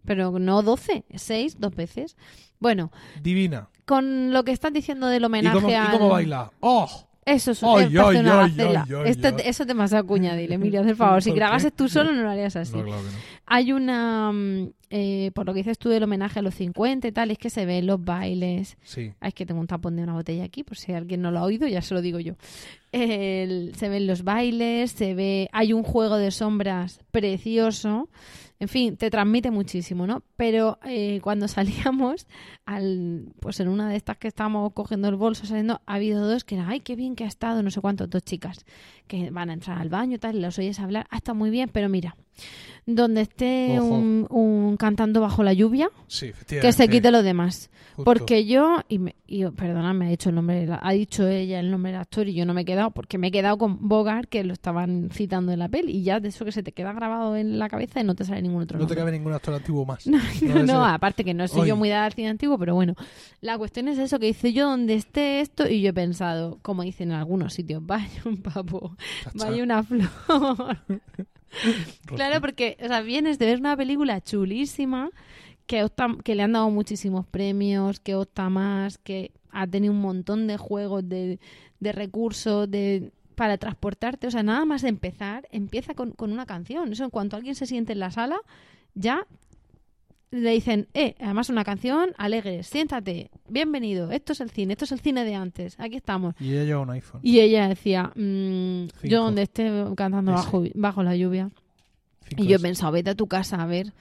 Pero 0.03 0.38
no 0.39 0.62
doce, 0.62 1.05
seis, 1.15 1.55
dos 1.59 1.74
veces. 1.75 2.15
Bueno, 2.59 2.91
Divina. 3.21 3.69
con 3.85 4.31
lo 4.33 4.43
que 4.43 4.51
estás 4.51 4.71
diciendo 4.71 5.07
del 5.07 5.24
¿Y 5.24 5.25
homenaje 5.25 5.55
cómo, 5.55 5.69
y 5.69 5.74
al... 5.74 5.91
cómo 5.91 6.09
baila? 6.09 6.51
¡Oh! 6.59 7.04
Eso 7.25 7.51
es, 7.51 7.60
parece 7.60 8.00
ay, 8.00 8.17
una 8.17 8.36
gacela. 8.36 8.88
Esto-. 9.05 9.38
Eso 9.39 9.63
es 9.63 9.67
demasiado 9.67 10.05
cuñadil, 10.05 10.51
Emilio, 10.51 10.82
haz 10.82 10.88
el 10.88 10.96
favor. 10.96 11.24
Si 11.24 11.32
grabases 11.34 11.74
tú 11.74 11.89
solo 11.89 12.12
no 12.12 12.22
lo 12.22 12.29
harías 12.29 12.55
así. 12.55 12.77
No, 12.77 12.84
claro 12.84 13.01
que 13.01 13.08
no. 13.10 13.17
Hay 13.48 13.72
una, 13.72 14.32
mm, 14.32 14.70
eh, 14.91 15.32
por 15.34 15.46
lo 15.48 15.53
que 15.53 15.60
dices 15.60 15.79
tú 15.79 15.89
del 15.89 16.03
homenaje 16.03 16.39
a 16.39 16.41
los 16.44 16.53
50 16.55 17.08
y 17.08 17.12
tal, 17.12 17.32
es 17.32 17.38
que 17.39 17.50
se 17.50 17.65
ven 17.65 17.88
los 17.88 18.03
bailes. 18.03 18.77
Sí. 18.84 19.12
Ay, 19.20 19.29
es 19.29 19.34
que 19.34 19.46
tengo 19.48 19.60
un 19.60 19.67
tapón 19.67 19.96
de 19.96 20.03
una 20.03 20.13
botella 20.13 20.44
aquí, 20.44 20.63
por 20.63 20.77
si 20.77 20.94
alguien 20.94 21.22
no 21.24 21.32
lo 21.32 21.39
ha 21.39 21.44
oído, 21.44 21.67
ya 21.67 21.82
se 21.82 21.96
lo 21.96 22.01
digo 22.01 22.20
yo. 22.20 22.34
El- 22.91 23.74
se 23.75 23.89
ven 23.89 24.05
los 24.08 24.24
bailes, 24.24 24.91
se 24.91 25.15
ve, 25.15 25.50
hay 25.51 25.74
un 25.74 25.82
juego 25.84 26.17
de 26.17 26.29
sombras 26.32 27.00
precioso. 27.12 28.08
En 28.59 28.69
fin, 28.69 28.95
te 28.95 29.09
transmite 29.09 29.51
muchísimo, 29.51 30.07
¿no? 30.07 30.24
Pero 30.38 30.79
eh, 30.85 31.19
cuando 31.21 31.47
salíamos, 31.50 32.27
al, 32.65 33.33
pues 33.39 33.59
en 33.59 33.67
una 33.67 33.89
de 33.89 33.97
estas 33.97 34.17
que 34.17 34.27
estábamos 34.27 34.71
cogiendo 34.74 35.09
el 35.09 35.15
bolso, 35.15 35.45
saliendo, 35.45 35.81
ha 35.85 35.95
habido 35.95 36.27
dos 36.27 36.43
que 36.43 36.55
eran, 36.55 36.69
ay, 36.69 36.79
qué 36.79 36.95
bien 36.95 37.15
que 37.15 37.25
ha 37.25 37.27
estado, 37.27 37.63
no 37.63 37.71
sé 37.71 37.81
cuántos, 37.81 38.09
dos 38.09 38.24
chicas, 38.24 38.65
que 39.07 39.29
van 39.29 39.50
a 39.50 39.53
entrar 39.53 39.79
al 39.79 39.89
baño 39.89 40.19
tal, 40.19 40.35
y 40.38 40.39
las 40.39 40.57
oyes 40.57 40.79
hablar, 40.79 41.07
ah, 41.09 41.17
está 41.17 41.33
muy 41.33 41.50
bien, 41.50 41.69
pero 41.71 41.89
mira, 41.89 42.15
donde 42.86 43.22
esté 43.22 43.80
un, 43.80 44.27
un 44.30 44.77
cantando 44.77 45.22
bajo 45.22 45.44
la 45.44 45.54
lluvia, 45.54 45.89
Sí, 46.08 46.32
que 46.48 46.72
se 46.72 46.88
quite 46.88 47.12
lo 47.12 47.24
demás. 47.24 47.70
Justo. 47.96 48.04
Porque 48.04 48.46
yo, 48.46 48.80
y, 48.89 49.00
me, 49.00 49.15
y 49.25 49.46
perdona, 49.46 49.94
me 49.94 50.08
ha 50.08 50.10
dicho 50.10 50.27
el 50.27 50.36
nombre, 50.36 50.65
de 50.65 50.77
ha 50.80 50.92
dicho 50.92 51.25
ella 51.27 51.62
el 51.62 51.72
nombre 51.72 51.94
del 51.94 52.01
actor 52.01 52.27
y 52.27 52.34
yo 52.34 52.46
no 52.46 52.54
me 52.54 52.62
he 52.62 52.65
quedado, 52.65 52.92
porque 52.92 53.18
me 53.18 53.27
he 53.27 53.32
quedado 53.32 53.58
con 53.58 53.88
Bogart, 53.88 54.27
que 54.27 54.44
lo 54.44 54.51
estaban 54.51 55.10
citando 55.13 55.54
en 55.54 55.60
la 55.60 55.69
peli, 55.69 55.93
y 55.93 56.04
ya 56.04 56.19
de 56.19 56.28
eso 56.28 56.43
que 56.43 56.52
se 56.52 56.62
te 56.62 56.74
queda 56.74 56.91
grabado 56.91 57.38
en 57.38 57.58
la 57.58 57.69
cabeza 57.69 58.02
y 58.02 58.04
no 58.04 58.13
te 58.13 58.26
sale 58.26 58.41
ningún 58.41 58.63
otro 58.63 58.78
No 58.78 58.86
te 58.86 58.95
cabe 58.95 59.13
ningún 59.13 59.32
actor 59.32 59.54
antiguo 59.54 59.86
más. 59.86 60.06
No, 60.41 60.63
No 60.63 60.86
aparte 60.86 61.24
que 61.24 61.34
no 61.34 61.48
soy 61.48 61.69
yo 61.69 61.78
muy 61.78 61.88
dada 61.88 62.06
al 62.06 62.13
cine 62.13 62.28
antiguo, 62.28 62.58
pero 62.58 62.76
bueno, 62.76 62.95
la 63.39 63.58
cuestión 63.58 63.88
es 63.88 63.98
eso, 63.98 64.19
que 64.19 64.26
dice 64.26 64.52
yo 64.52 64.69
donde 64.69 64.95
esté 64.95 65.39
esto, 65.39 65.67
y 65.67 65.82
yo 65.82 65.91
he 65.91 65.93
pensado, 65.93 66.60
como 66.62 66.84
dicen 66.84 67.12
en 67.12 67.15
algunos 67.15 67.54
sitios, 67.54 67.82
vaya 67.86 68.21
un 68.26 68.41
papo, 68.41 68.98
vaya 69.34 69.63
una 69.63 69.84
flor. 69.86 70.10
Claro, 72.06 72.41
porque 72.41 72.78
o 72.84 72.88
sea, 72.88 73.02
vienes 73.02 73.39
de 73.39 73.46
ver 73.48 73.60
una 73.60 73.76
película 73.78 74.22
chulísima 74.22 75.10
que, 75.68 75.84
opta- 75.84 76.18
que 76.24 76.36
le 76.36 76.44
han 76.44 76.54
dado 76.54 76.70
muchísimos 76.70 77.26
premios, 77.28 78.00
que 78.00 78.15
opta 78.15 78.50
más, 78.50 78.98
que 79.00 79.32
ha 79.52 79.68
tenido 79.68 79.94
un 79.94 80.02
montón 80.02 80.48
de 80.48 80.58
juegos, 80.58 81.08
de, 81.08 81.39
de 81.80 81.91
recursos, 81.91 82.70
de 82.70 83.12
para 83.36 83.58
transportarte. 83.58 84.28
O 84.28 84.32
sea, 84.32 84.44
nada 84.44 84.65
más 84.65 84.84
empezar, 84.84 85.48
empieza 85.52 85.94
con, 85.96 86.12
con 86.12 86.32
una 86.32 86.46
canción. 86.46 86.91
Eso 86.94 87.04
en 87.06 87.10
cuanto 87.10 87.36
alguien 87.38 87.56
se 87.56 87.65
siente 87.65 87.94
en 87.94 88.00
la 88.00 88.12
sala, 88.12 88.38
ya 88.96 89.28
le 90.36 90.52
dicen, 90.52 90.88
eh, 90.93 91.15
además 91.19 91.50
una 91.50 91.63
canción 91.63 92.10
alegre, 92.17 92.63
siéntate, 92.63 93.32
bienvenido, 93.48 94.12
esto 94.12 94.34
es 94.34 94.41
el 94.41 94.50
cine, 94.50 94.74
esto 94.74 94.86
es 94.86 94.91
el 94.91 95.00
cine 95.00 95.24
de 95.24 95.36
antes, 95.36 95.76
aquí 95.80 95.95
estamos. 95.95 96.36
Y 96.39 96.58
ella 96.58 96.80
un 96.80 96.89
iPhone. 96.89 97.21
Y 97.24 97.39
ella 97.39 97.67
decía, 97.69 98.12
mm, 98.15 98.88
Cinco. 98.88 99.04
yo 99.04 99.24
donde 99.24 99.43
esté 99.43 99.69
cantando 99.95 100.34
bajo, 100.34 100.63
bajo 100.74 101.04
la 101.04 101.15
lluvia. 101.15 101.50
Cinco 102.28 102.43
Y 102.43 102.48
yo 102.48 102.58
he 102.58 102.60
pensado, 102.60 102.91
vete 102.91 103.12
a 103.12 103.15
tu 103.15 103.28
casa 103.28 103.62
a 103.62 103.65
ver, 103.65 103.93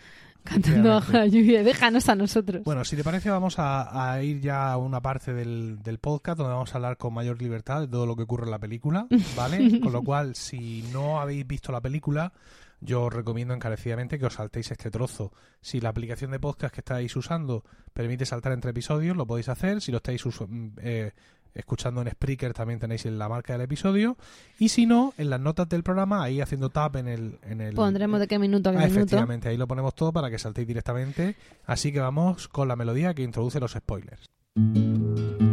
cantando 0.42 0.88
bajo 0.90 1.12
la 1.12 1.26
lluvia, 1.26 1.62
déjanos 1.62 2.08
a 2.08 2.16
nosotros. 2.16 2.64
Bueno, 2.64 2.84
si 2.84 2.96
te 2.96 3.04
parece, 3.04 3.30
vamos 3.30 3.58
a, 3.60 4.12
a 4.12 4.22
ir 4.22 4.40
ya 4.40 4.72
a 4.72 4.76
una 4.76 5.00
parte 5.00 5.32
del, 5.32 5.82
del 5.84 5.98
podcast 5.98 6.38
donde 6.38 6.52
vamos 6.52 6.74
a 6.74 6.78
hablar 6.78 6.96
con 6.96 7.14
mayor 7.14 7.40
libertad 7.40 7.82
de 7.82 7.88
todo 7.88 8.06
lo 8.06 8.16
que 8.16 8.22
ocurre 8.22 8.44
en 8.44 8.50
la 8.50 8.58
película, 8.58 9.06
¿vale? 9.36 9.80
con 9.80 9.92
lo 9.92 10.02
cual, 10.02 10.34
si 10.34 10.82
no 10.92 11.20
habéis 11.20 11.46
visto 11.46 11.70
la 11.70 11.80
película, 11.80 12.32
yo 12.80 13.02
os 13.04 13.12
recomiendo 13.12 13.54
encarecidamente 13.54 14.18
que 14.18 14.26
os 14.26 14.34
saltéis 14.34 14.70
este 14.70 14.90
trozo. 14.90 15.32
Si 15.60 15.80
la 15.80 15.88
aplicación 15.90 16.30
de 16.30 16.40
podcast 16.40 16.74
que 16.74 16.80
estáis 16.80 17.14
usando 17.16 17.64
permite 17.92 18.26
saltar 18.26 18.52
entre 18.52 18.70
episodios, 18.72 19.16
lo 19.16 19.26
podéis 19.26 19.48
hacer. 19.48 19.80
Si 19.80 19.90
lo 19.92 19.98
estáis 19.98 20.24
mm, 20.26 20.68
eh, 20.78 21.12
escuchando 21.54 22.02
en 22.02 22.10
Spreaker, 22.10 22.52
también 22.52 22.80
tenéis 22.80 23.04
la 23.06 23.28
marca 23.28 23.52
del 23.52 23.62
episodio. 23.62 24.16
Y 24.58 24.70
si 24.70 24.86
no, 24.86 25.14
en 25.18 25.30
las 25.30 25.40
notas 25.40 25.68
del 25.68 25.82
programa, 25.84 26.22
ahí 26.22 26.40
haciendo 26.40 26.70
tap 26.70 26.96
en 26.96 27.08
el... 27.08 27.38
En 27.42 27.60
el 27.60 27.74
Pondremos 27.74 28.18
de 28.20 28.26
qué 28.28 28.38
minuto 28.38 28.70
a 28.70 28.72
qué 28.72 28.78
Ah, 28.78 28.80
minuto. 28.82 29.00
efectivamente, 29.00 29.48
ahí 29.48 29.56
lo 29.56 29.66
ponemos 29.68 29.94
todo 29.94 30.12
para 30.12 30.30
que 30.30 30.38
saltéis 30.38 30.66
directamente. 30.66 31.36
Así 31.64 31.92
que 31.92 32.00
vamos 32.00 32.48
con 32.48 32.66
la 32.68 32.76
melodía 32.76 33.14
que 33.14 33.22
introduce 33.22 33.60
los 33.60 33.72
spoilers. 33.72 34.28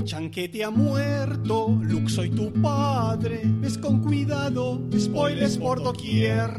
Chanquete 0.04 0.64
ha 0.64 0.70
muerto, 0.72 1.78
Luke 1.82 2.10
soy 2.10 2.30
tu 2.30 2.52
padre, 2.62 3.42
ves 3.46 3.78
con 3.78 4.02
cuidado, 4.02 4.82
spoilers 4.98 5.58
por 5.58 5.82
doquier. 5.84 6.52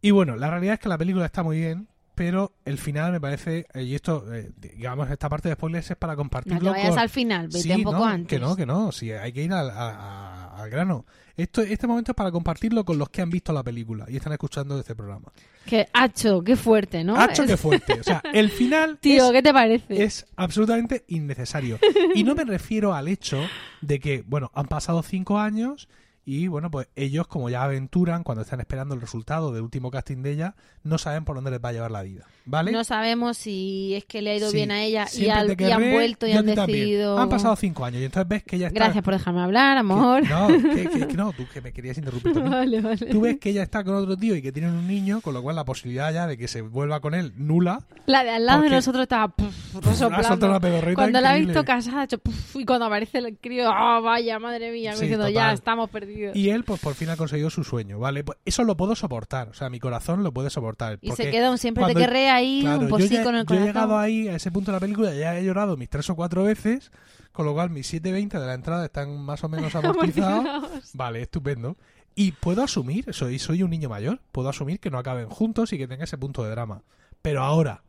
Y 0.00 0.10
bueno, 0.10 0.36
la 0.36 0.50
realidad 0.50 0.74
es 0.74 0.80
que 0.80 0.88
la 0.88 0.98
película 0.98 1.26
está 1.26 1.42
muy 1.42 1.58
bien, 1.58 1.86
pero 2.14 2.52
el 2.64 2.78
final 2.78 3.12
me 3.12 3.20
parece, 3.20 3.66
eh, 3.74 3.82
y 3.82 3.94
esto, 3.94 4.32
eh, 4.34 4.50
digamos, 4.58 5.10
esta 5.10 5.28
parte 5.28 5.48
de 5.48 5.54
spoilers 5.54 5.90
es 5.90 5.96
para 5.96 6.14
No 6.14 6.18
compartirlo 6.18 6.60
te 6.72 6.78
vayas 6.78 6.90
con... 6.90 6.98
al 6.98 7.08
final, 7.10 7.46
vete 7.48 7.60
Sí, 7.60 7.70
un 7.72 7.82
poco 7.82 7.98
no, 7.98 8.04
antes. 8.06 8.28
Que 8.28 8.38
no, 8.40 8.56
que 8.56 8.66
no, 8.66 8.92
sí, 8.92 9.12
hay 9.12 9.32
que 9.32 9.42
ir 9.44 9.52
al, 9.52 9.70
a- 9.70 9.74
a- 9.90 10.39
al 10.62 10.70
grano. 10.70 11.06
Esto, 11.36 11.62
este 11.62 11.86
momento 11.86 12.12
es 12.12 12.16
para 12.16 12.30
compartirlo 12.30 12.84
con 12.84 12.98
los 12.98 13.08
que 13.08 13.22
han 13.22 13.30
visto 13.30 13.52
la 13.52 13.62
película 13.62 14.06
y 14.08 14.16
están 14.16 14.32
escuchando 14.32 14.78
este 14.78 14.94
programa. 14.94 15.32
Que, 15.64 15.88
hacho, 15.92 16.42
qué 16.42 16.56
fuerte, 16.56 17.02
¿no? 17.04 17.16
Hacho, 17.16 17.46
que 17.46 17.56
fuerte. 17.56 17.94
O 18.00 18.02
sea, 18.02 18.22
el 18.32 18.50
final 18.50 18.98
Tío, 18.98 19.26
es 19.26 19.32
¿qué 19.32 19.42
te 19.42 19.52
parece? 19.52 20.02
es 20.02 20.26
absolutamente 20.36 21.04
innecesario. 21.08 21.78
Y 22.14 22.24
no 22.24 22.34
me 22.34 22.44
refiero 22.44 22.94
al 22.94 23.08
hecho 23.08 23.40
de 23.80 24.00
que, 24.00 24.22
bueno, 24.26 24.50
han 24.54 24.66
pasado 24.66 25.02
cinco 25.02 25.38
años 25.38 25.88
y, 26.24 26.48
bueno, 26.48 26.70
pues 26.70 26.88
ellos, 26.94 27.26
como 27.26 27.48
ya 27.48 27.62
aventuran, 27.64 28.22
cuando 28.22 28.42
están 28.42 28.60
esperando 28.60 28.94
el 28.94 29.00
resultado 29.00 29.52
del 29.52 29.62
último 29.62 29.90
casting 29.90 30.22
de 30.22 30.32
ella, 30.32 30.54
no 30.82 30.98
saben 30.98 31.24
por 31.24 31.34
dónde 31.34 31.50
les 31.50 31.60
va 31.60 31.70
a 31.70 31.72
llevar 31.72 31.90
la 31.90 32.02
vida. 32.02 32.26
¿Vale? 32.50 32.72
No 32.72 32.82
sabemos 32.82 33.36
si 33.36 33.94
es 33.94 34.04
que 34.04 34.22
le 34.22 34.30
ha 34.32 34.36
ido 34.36 34.50
Sí, 34.50 34.56
bien 34.56 34.72
a 34.72 34.82
ella 34.82 35.06
y, 35.14 35.28
al- 35.28 35.54
te 35.56 35.62
y 35.62 35.70
han 35.70 35.78
querré, 35.78 35.92
vuelto 35.92 36.26
y 36.26 36.32
han 36.32 36.46
decidido... 36.46 37.16
Han 37.18 37.28
pasado 37.28 37.54
cinco 37.54 37.84
años 37.84 38.00
y 38.02 38.04
entonces 38.06 38.28
ves 38.28 38.42
que 38.42 38.56
ella 38.56 38.66
está... 38.66 38.80
Gracias 38.80 39.04
por 39.04 39.14
dejarme 39.14 39.40
hablar, 39.42 39.78
amor. 39.78 40.22
que- 40.22 40.28
no, 40.28 40.48
que, 40.48 40.88
que- 40.88 41.06
que 41.06 41.14
no, 41.16 41.32
tú 41.32 41.46
que 41.52 41.60
me 41.60 41.72
querías 41.72 41.96
interrumpir 41.96 42.32
también. 42.32 42.50
vale, 42.52 42.80
vale. 42.80 43.06
Tú 43.06 43.20
ves 43.20 43.38
que 43.38 43.50
ella 43.50 43.62
está 43.62 43.84
con 43.84 43.94
otro 43.94 44.16
tío 44.16 44.34
y 44.34 44.42
que 44.42 44.50
tienen 44.50 44.72
un 44.72 44.88
niño, 44.88 45.20
con 45.20 45.32
lo 45.32 45.42
cual 45.42 45.54
la 45.56 45.64
posibilidad 45.64 46.12
ya 46.12 46.26
de 46.26 46.36
que 46.36 46.48
se 46.48 46.60
vuelva 46.62 47.00
con 47.00 47.14
él 47.14 47.32
nula. 47.36 47.82
La 48.06 48.24
de 48.24 48.30
al 48.30 48.44
lado 48.46 48.62
de 48.62 48.70
nosotros 48.70 49.02
estaba 49.02 49.28
puf, 49.28 49.54
soltado 49.96 50.46
una 50.58 50.94
Cuando 50.94 51.20
la 51.20 51.30
ha 51.30 51.36
visto 51.36 51.64
casada, 51.64 52.04
hecho 52.04 52.18
puf, 52.18 52.56
y 52.56 52.64
cuando 52.64 52.86
aparece 52.86 53.18
el 53.18 53.38
crío, 53.38 53.70
¡ah, 53.70 54.00
vaya, 54.00 54.38
madre 54.38 54.72
mía! 54.72 54.94
Sí, 54.94 55.02
diciendo, 55.02 55.28
ya 55.28 55.52
estamos 55.52 55.88
perdidos. 55.90 56.34
Y 56.36 56.50
él, 56.50 56.64
pues 56.64 56.80
por 56.80 56.94
fin 56.94 57.10
ha 57.10 57.16
conseguido 57.16 57.50
su 57.50 57.64
sueño, 57.64 57.98
¿vale? 57.98 58.24
Pues 58.24 58.38
eso 58.44 58.64
lo 58.64 58.76
puedo 58.76 58.94
soportar, 58.96 59.48
o 59.50 59.54
sea, 59.54 59.70
mi 59.70 59.78
corazón 59.78 60.22
lo 60.24 60.32
puede 60.32 60.50
soportar. 60.50 60.98
Y 61.00 61.12
se 61.12 61.30
queda 61.30 61.50
un 61.50 61.58
siempre 61.58 61.84
te 61.86 61.94
querré 61.94 62.28
ahí, 62.40 62.60
Claro, 62.62 62.80
un 62.82 62.88
posí 62.88 63.08
con 63.22 63.34
el 63.34 63.46
yo 63.46 63.54
he 63.54 63.58
corazón. 63.58 63.66
llegado 63.66 63.98
ahí, 63.98 64.28
a 64.28 64.36
ese 64.36 64.50
punto 64.50 64.70
de 64.72 64.76
la 64.76 64.80
película, 64.80 65.14
ya 65.14 65.38
he 65.38 65.44
llorado 65.44 65.76
mis 65.76 65.88
tres 65.88 66.08
o 66.10 66.16
cuatro 66.16 66.42
veces, 66.44 66.90
con 67.32 67.46
lo 67.46 67.54
cual 67.54 67.70
mis 67.70 67.92
7.20 67.92 68.38
de 68.40 68.46
la 68.46 68.54
entrada 68.54 68.84
están 68.84 69.18
más 69.20 69.44
o 69.44 69.48
menos 69.48 69.74
amortizados. 69.76 70.92
Vale, 70.94 71.22
estupendo. 71.22 71.76
Y 72.14 72.32
puedo 72.32 72.62
asumir, 72.62 73.12
soy, 73.14 73.38
soy 73.38 73.62
un 73.62 73.70
niño 73.70 73.88
mayor, 73.88 74.20
puedo 74.32 74.48
asumir 74.48 74.80
que 74.80 74.90
no 74.90 74.98
acaben 74.98 75.28
juntos 75.28 75.72
y 75.72 75.78
que 75.78 75.86
tenga 75.88 76.04
ese 76.04 76.18
punto 76.18 76.42
de 76.42 76.50
drama. 76.50 76.82
Pero 77.22 77.42
ahora, 77.42 77.84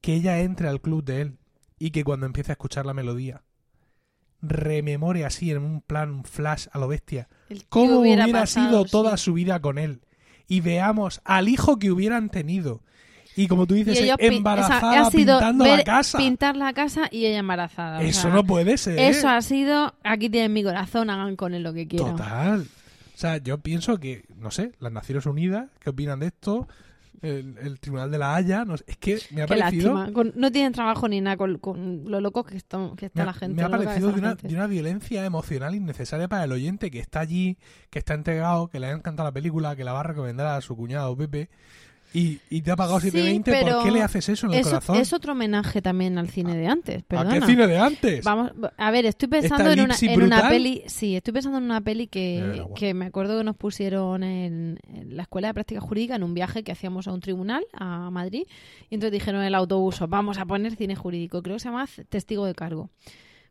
que 0.00 0.14
ella 0.14 0.40
entre 0.40 0.68
al 0.68 0.80
club 0.80 1.04
de 1.04 1.20
él 1.22 1.38
y 1.78 1.90
que 1.90 2.04
cuando 2.04 2.26
empiece 2.26 2.52
a 2.52 2.54
escuchar 2.54 2.86
la 2.86 2.94
melodía, 2.94 3.42
rememore 4.42 5.24
así 5.24 5.50
en 5.50 5.58
un 5.58 5.80
plan, 5.80 6.10
un 6.10 6.24
flash 6.24 6.66
a 6.72 6.78
lo 6.78 6.88
bestia, 6.88 7.28
cómo 7.68 8.00
hubiera, 8.00 8.26
pasado, 8.28 8.68
sido 8.68 8.84
sí. 8.84 8.90
toda 8.90 9.16
su 9.16 9.32
vida 9.34 9.60
con 9.60 9.78
él. 9.78 10.02
Y 10.48 10.60
veamos 10.60 11.20
al 11.24 11.48
hijo 11.48 11.78
que 11.78 11.90
hubieran 11.90 12.28
tenido. 12.28 12.82
Y 13.36 13.46
como 13.48 13.66
tú 13.66 13.74
dices, 13.74 13.98
embarazada 14.18 15.00
ha 15.06 15.10
sido 15.10 15.38
pintando 15.38 15.64
ver- 15.64 15.78
la 15.78 15.84
casa. 15.84 16.18
Pintar 16.18 16.56
la 16.56 16.72
casa 16.72 17.08
y 17.10 17.26
ella 17.26 17.38
embarazada. 17.38 17.98
o 17.98 18.02
Eso 18.02 18.22
sea, 18.22 18.30
no 18.30 18.44
puede 18.44 18.78
ser. 18.78 18.98
Eso 18.98 19.28
ha 19.28 19.40
sido, 19.42 19.94
aquí 20.02 20.30
tienen 20.30 20.52
mi 20.52 20.62
corazón, 20.64 21.10
hagan 21.10 21.36
con 21.36 21.52
él 21.54 21.62
lo 21.62 21.72
que 21.74 21.86
quieran. 21.86 22.16
Total. 22.16 22.62
O 22.62 23.18
sea, 23.18 23.36
yo 23.38 23.58
pienso 23.58 23.98
que, 23.98 24.24
no 24.38 24.50
sé, 24.50 24.72
las 24.80 24.92
Naciones 24.92 25.26
Unidas, 25.26 25.68
¿qué 25.80 25.90
opinan 25.90 26.20
de 26.20 26.26
esto? 26.26 26.66
El, 27.22 27.56
el 27.62 27.80
Tribunal 27.80 28.10
de 28.10 28.18
la 28.18 28.34
Haya, 28.36 28.66
no 28.66 28.76
sé, 28.76 28.84
es 28.86 28.98
que 28.98 29.18
me 29.30 29.40
ha 29.42 29.46
Qué 29.46 29.56
parecido. 29.56 30.12
Con- 30.12 30.32
no 30.36 30.52
tienen 30.52 30.72
trabajo 30.72 31.08
ni 31.08 31.22
nada 31.22 31.38
con, 31.38 31.56
con 31.58 32.04
lo 32.10 32.20
loco 32.20 32.44
que 32.44 32.58
está, 32.58 32.90
que 32.94 33.06
está 33.06 33.20
me 33.20 33.22
ha, 33.22 33.26
la 33.26 33.32
gente. 33.32 33.54
me 33.56 33.62
ha 33.62 33.70
parecido 33.70 34.12
de 34.12 34.18
una, 34.20 34.34
de 34.34 34.54
una 34.54 34.66
violencia 34.66 35.24
emocional 35.24 35.74
innecesaria 35.74 36.28
para 36.28 36.44
el 36.44 36.52
oyente 36.52 36.90
que 36.90 36.98
está 37.00 37.20
allí, 37.20 37.56
que 37.88 37.98
está 38.00 38.12
entregado, 38.12 38.68
que 38.68 38.80
le 38.80 38.88
ha 38.88 38.90
encantado 38.92 39.28
la 39.28 39.32
película, 39.32 39.74
que 39.76 39.82
la 39.84 39.94
va 39.94 40.00
a 40.00 40.04
recomendar 40.04 40.46
a 40.46 40.60
su 40.60 40.76
cuñado 40.76 41.16
Pepe 41.16 41.48
y, 42.14 42.40
y 42.48 42.62
te 42.62 42.70
ha 42.70 42.76
pagado 42.76 42.98
Sí, 43.00 43.10
7.20, 43.10 43.42
pero 43.44 43.76
¿por 43.76 43.84
qué 43.84 43.90
le 43.90 44.02
haces 44.02 44.28
eso 44.28 44.46
en 44.46 44.54
el 44.54 44.60
Es, 44.60 44.66
corazón? 44.66 44.96
es 44.96 45.12
otro 45.12 45.32
homenaje 45.32 45.82
también 45.82 46.16
al 46.18 46.28
cine 46.30 46.56
de 46.56 46.66
antes. 46.66 47.02
¿A 47.02 47.06
Perdona. 47.06 47.40
qué 47.40 47.46
cine 47.46 47.66
de 47.66 47.78
antes? 47.78 48.24
Vamos, 48.24 48.52
a 48.76 48.90
ver, 48.90 49.06
estoy 49.06 49.28
pensando 49.28 49.70
¿Esta 49.70 49.72
en 49.74 49.80
una, 49.80 49.96
en 50.00 50.22
una 50.22 50.48
peli. 50.48 50.82
Sí, 50.86 51.14
estoy 51.16 51.32
pensando 51.34 51.58
en 51.58 51.64
una 51.64 51.80
peli 51.80 52.04
Eh, 52.04 52.08
que, 52.08 52.64
que 52.74 52.94
me 52.94 53.06
acuerdo 53.06 53.36
que 53.38 53.44
nos 53.44 53.56
pusieron 53.56 54.22
en, 54.22 54.78
en 54.88 55.16
la 55.16 55.22
escuela 55.24 55.48
de 55.48 55.54
práctica 55.54 55.80
jurídica 55.80 56.16
en 56.16 56.22
un 56.22 56.32
viaje 56.34 56.62
que 56.64 56.72
hacíamos 56.72 57.06
a 57.08 57.12
un 57.12 57.20
tribunal 57.20 57.64
a 57.74 58.10
Madrid. 58.10 58.44
Y 58.88 58.94
entonces 58.94 59.12
dijeron 59.12 59.40
en 59.42 59.48
el 59.48 59.54
autobús, 59.54 59.98
vamos 60.08 60.38
a 60.38 60.46
poner 60.46 60.74
cine 60.76 60.96
jurídico. 60.96 61.42
Creo 61.42 61.56
que 61.56 61.60
se 61.60 61.68
llama 61.68 61.86
Testigo 62.08 62.46
de 62.46 62.54
Cargo. 62.54 62.88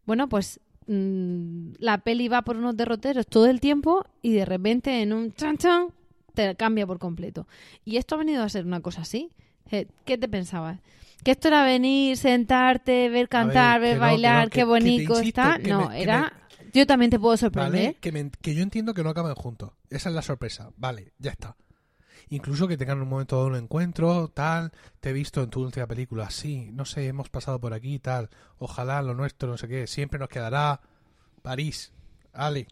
Bueno, 0.06 0.28
pues 0.30 0.60
mm, 0.88 1.74
la 1.80 2.00
peli 2.00 2.28
va 2.28 2.42
por 2.44 2.58
unos 2.58 2.76
derroteros 2.78 3.28
todo 3.28 3.48
el 3.48 3.60
tiempo 3.60 4.06
y 4.22 4.34
de 4.34 4.46
repente 4.46 5.02
en 5.02 5.14
un 5.14 5.34
chan 5.34 5.58
chan 5.58 5.88
te 6.36 6.56
cambia 6.56 6.86
por 6.86 7.00
completo. 7.00 7.48
Y 7.84 7.98
esto 7.98 8.16
ha 8.16 8.18
venido 8.20 8.44
a 8.44 8.50
ser 8.50 8.66
una 8.66 8.82
cosa 8.82 9.02
así. 9.02 9.32
Eh, 9.72 9.88
¿Qué 10.06 10.18
te 10.18 10.28
pensabas? 10.28 10.80
Que 11.24 11.32
esto 11.32 11.48
era 11.48 11.66
venir, 11.66 12.18
sentarte, 12.18 13.10
ver 13.10 13.28
cantar, 13.30 13.82
ver 13.82 13.96
no, 13.96 14.02
bailar, 14.02 14.44
que 14.44 14.44
no, 14.44 14.50
qué 14.52 14.60
que 14.60 14.66
bonito 14.66 15.20
insisto, 15.20 15.42
está. 15.42 15.58
no, 15.58 15.90
me- 15.90 16.02
era... 16.02 16.34
Yo 16.74 16.86
también 16.86 17.10
te 17.10 17.20
puedo 17.20 17.36
sorprender. 17.38 17.72
Vale, 17.86 17.98
que, 18.00 18.12
me- 18.12 18.30
que 18.42 18.54
yo 18.54 18.62
entiendo 18.62 18.94
que 18.94 19.04
no 19.04 19.10
acaben 19.10 19.34
juntos. 19.34 19.72
Esa 19.90 20.10
es 20.10 20.16
la 20.16 20.22
sorpresa. 20.22 20.72
Vale, 20.78 21.14
ya 21.20 21.32
está. 21.32 21.56
Incluso 22.30 22.68
que 22.68 22.76
tengan 22.78 23.02
un 23.02 23.08
momento 23.08 23.40
de 23.44 23.50
un 23.52 23.56
encuentro, 23.56 24.28
tal, 24.30 24.72
te 25.00 25.12
he 25.12 25.14
visto 25.14 25.42
en 25.44 25.50
tu 25.52 25.62
última 25.62 25.86
película, 25.88 26.30
sí, 26.32 26.70
no 26.74 26.84
sé, 26.86 27.08
hemos 27.08 27.30
pasado 27.30 27.60
por 27.62 27.74
aquí, 27.74 28.00
tal, 28.00 28.30
ojalá 28.58 29.02
lo 29.04 29.14
nuestro, 29.14 29.48
no 29.50 29.58
sé 29.58 29.68
qué, 29.68 29.86
siempre 29.86 30.18
nos 30.18 30.28
quedará 30.30 30.82
París, 31.44 31.94
Ale, 32.34 32.68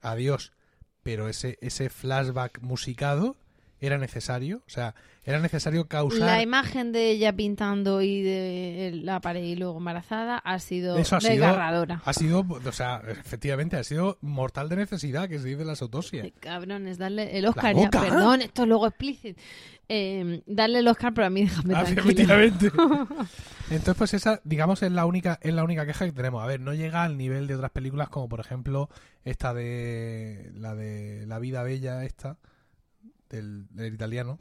adiós. 0.00 0.52
Pero 1.04 1.28
ese, 1.28 1.58
ese 1.60 1.88
flashback 1.88 2.60
musicado 2.60 3.36
era 3.80 3.98
necesario, 3.98 4.58
o 4.66 4.70
sea, 4.70 4.94
era 5.24 5.40
necesario 5.40 5.86
causar... 5.88 6.20
La 6.20 6.42
imagen 6.42 6.92
de 6.92 7.10
ella 7.10 7.32
pintando 7.34 8.00
y 8.02 8.22
de 8.22 8.92
la 9.02 9.20
pared 9.20 9.42
y 9.42 9.56
luego 9.56 9.78
embarazada 9.78 10.38
ha 10.38 10.58
sido 10.58 10.96
Eso 10.98 11.16
ha 11.16 11.20
sido- 11.20 11.32
desgarradora. 11.32 12.02
Ha 12.04 12.12
sido, 12.12 12.40
o 12.48 12.72
sea, 12.72 13.02
efectivamente, 13.08 13.76
ha 13.76 13.84
sido 13.84 14.18
mortal 14.20 14.68
de 14.68 14.76
necesidad, 14.76 15.28
que 15.28 15.38
se 15.38 15.48
dice 15.48 15.64
la 15.64 15.74
autopsia. 15.78 16.22
Ay, 16.22 16.32
Cabrones, 16.40 16.98
darle 16.98 17.36
el 17.36 17.46
Oscar 17.46 17.74
ya. 17.76 17.90
Perdón, 17.90 18.42
esto 18.42 18.62
es 18.62 18.68
luego 18.68 18.86
explícito. 18.86 19.40
Eh, 19.88 20.42
darle 20.46 20.78
el 20.78 20.88
Oscar, 20.88 21.12
pero 21.12 21.26
a 21.26 21.30
mí 21.30 21.42
déjame 21.42 21.74
Ah, 21.74 21.82
efectivamente. 21.82 22.70
Entonces, 23.70 23.94
pues 23.96 24.14
esa, 24.14 24.40
digamos, 24.44 24.82
es 24.82 24.92
la 24.92 25.04
única, 25.04 25.38
es 25.42 25.52
la 25.52 25.64
única 25.64 25.84
queja 25.84 26.06
que 26.06 26.12
tenemos. 26.12 26.42
A 26.42 26.46
ver, 26.46 26.60
no 26.60 26.72
llega 26.74 27.02
al 27.02 27.16
nivel 27.18 27.46
de 27.46 27.54
otras 27.56 27.70
películas 27.70 28.08
como 28.08 28.28
por 28.28 28.40
ejemplo 28.40 28.88
esta 29.24 29.52
de 29.52 30.50
la 30.54 30.74
de 30.74 31.26
La 31.26 31.38
vida 31.38 31.62
bella, 31.62 32.04
esta 32.04 32.38
del, 33.28 33.66
del 33.70 33.94
italiano. 33.94 34.38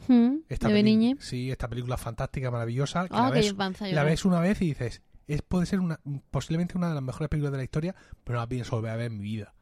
Esta 0.49 0.67
de 0.67 0.73
peli- 0.73 0.73
Benigni. 0.73 1.15
Sí, 1.19 1.51
esta 1.51 1.67
película 1.67 1.97
fantástica, 1.97 2.51
maravillosa. 2.51 3.07
Que 3.07 3.15
Ah, 3.15 3.29
la, 3.29 3.31
que 3.33 3.39
ves, 3.41 3.53
panza 3.53 3.85
la 3.85 3.91
llorar. 3.91 4.05
ves 4.07 4.25
una 4.25 4.39
vez 4.39 4.61
y 4.61 4.65
dices, 4.67 5.01
es, 5.27 5.41
puede 5.41 5.65
ser 5.65 5.79
una, 5.79 5.99
posiblemente 6.31 6.77
una 6.77 6.89
de 6.89 6.95
las 6.95 7.03
mejores 7.03 7.29
películas 7.29 7.51
de 7.53 7.57
la 7.59 7.63
historia, 7.63 7.95
pero 8.23 8.37
no 8.37 8.43
la 8.43 8.47
pienso 8.49 8.75
volver 8.75 8.91
a 8.91 8.95
ver 8.97 9.07
en 9.11 9.17
mi 9.17 9.23
vida. 9.23 9.53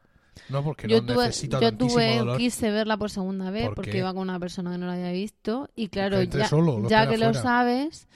No 0.48 0.64
porque 0.64 0.88
yo 0.88 1.02
no 1.02 1.12
tuve, 1.12 1.26
necesito 1.26 1.60
yo 1.60 1.76
tuve, 1.76 2.16
dolor. 2.18 2.38
quise 2.38 2.70
verla 2.70 2.96
por 2.96 3.10
segunda 3.10 3.50
vez 3.50 3.66
¿Por 3.66 3.74
porque 3.74 3.98
iba 3.98 4.14
con 4.14 4.22
una 4.22 4.40
persona 4.40 4.72
que 4.72 4.78
no 4.78 4.86
la 4.86 4.94
había 4.94 5.12
visto 5.12 5.68
y 5.76 5.88
claro, 5.88 6.22
ya, 6.22 6.48
solo, 6.48 6.88
que 6.88 7.18
lo 7.18 7.34
sabes, 7.34 8.08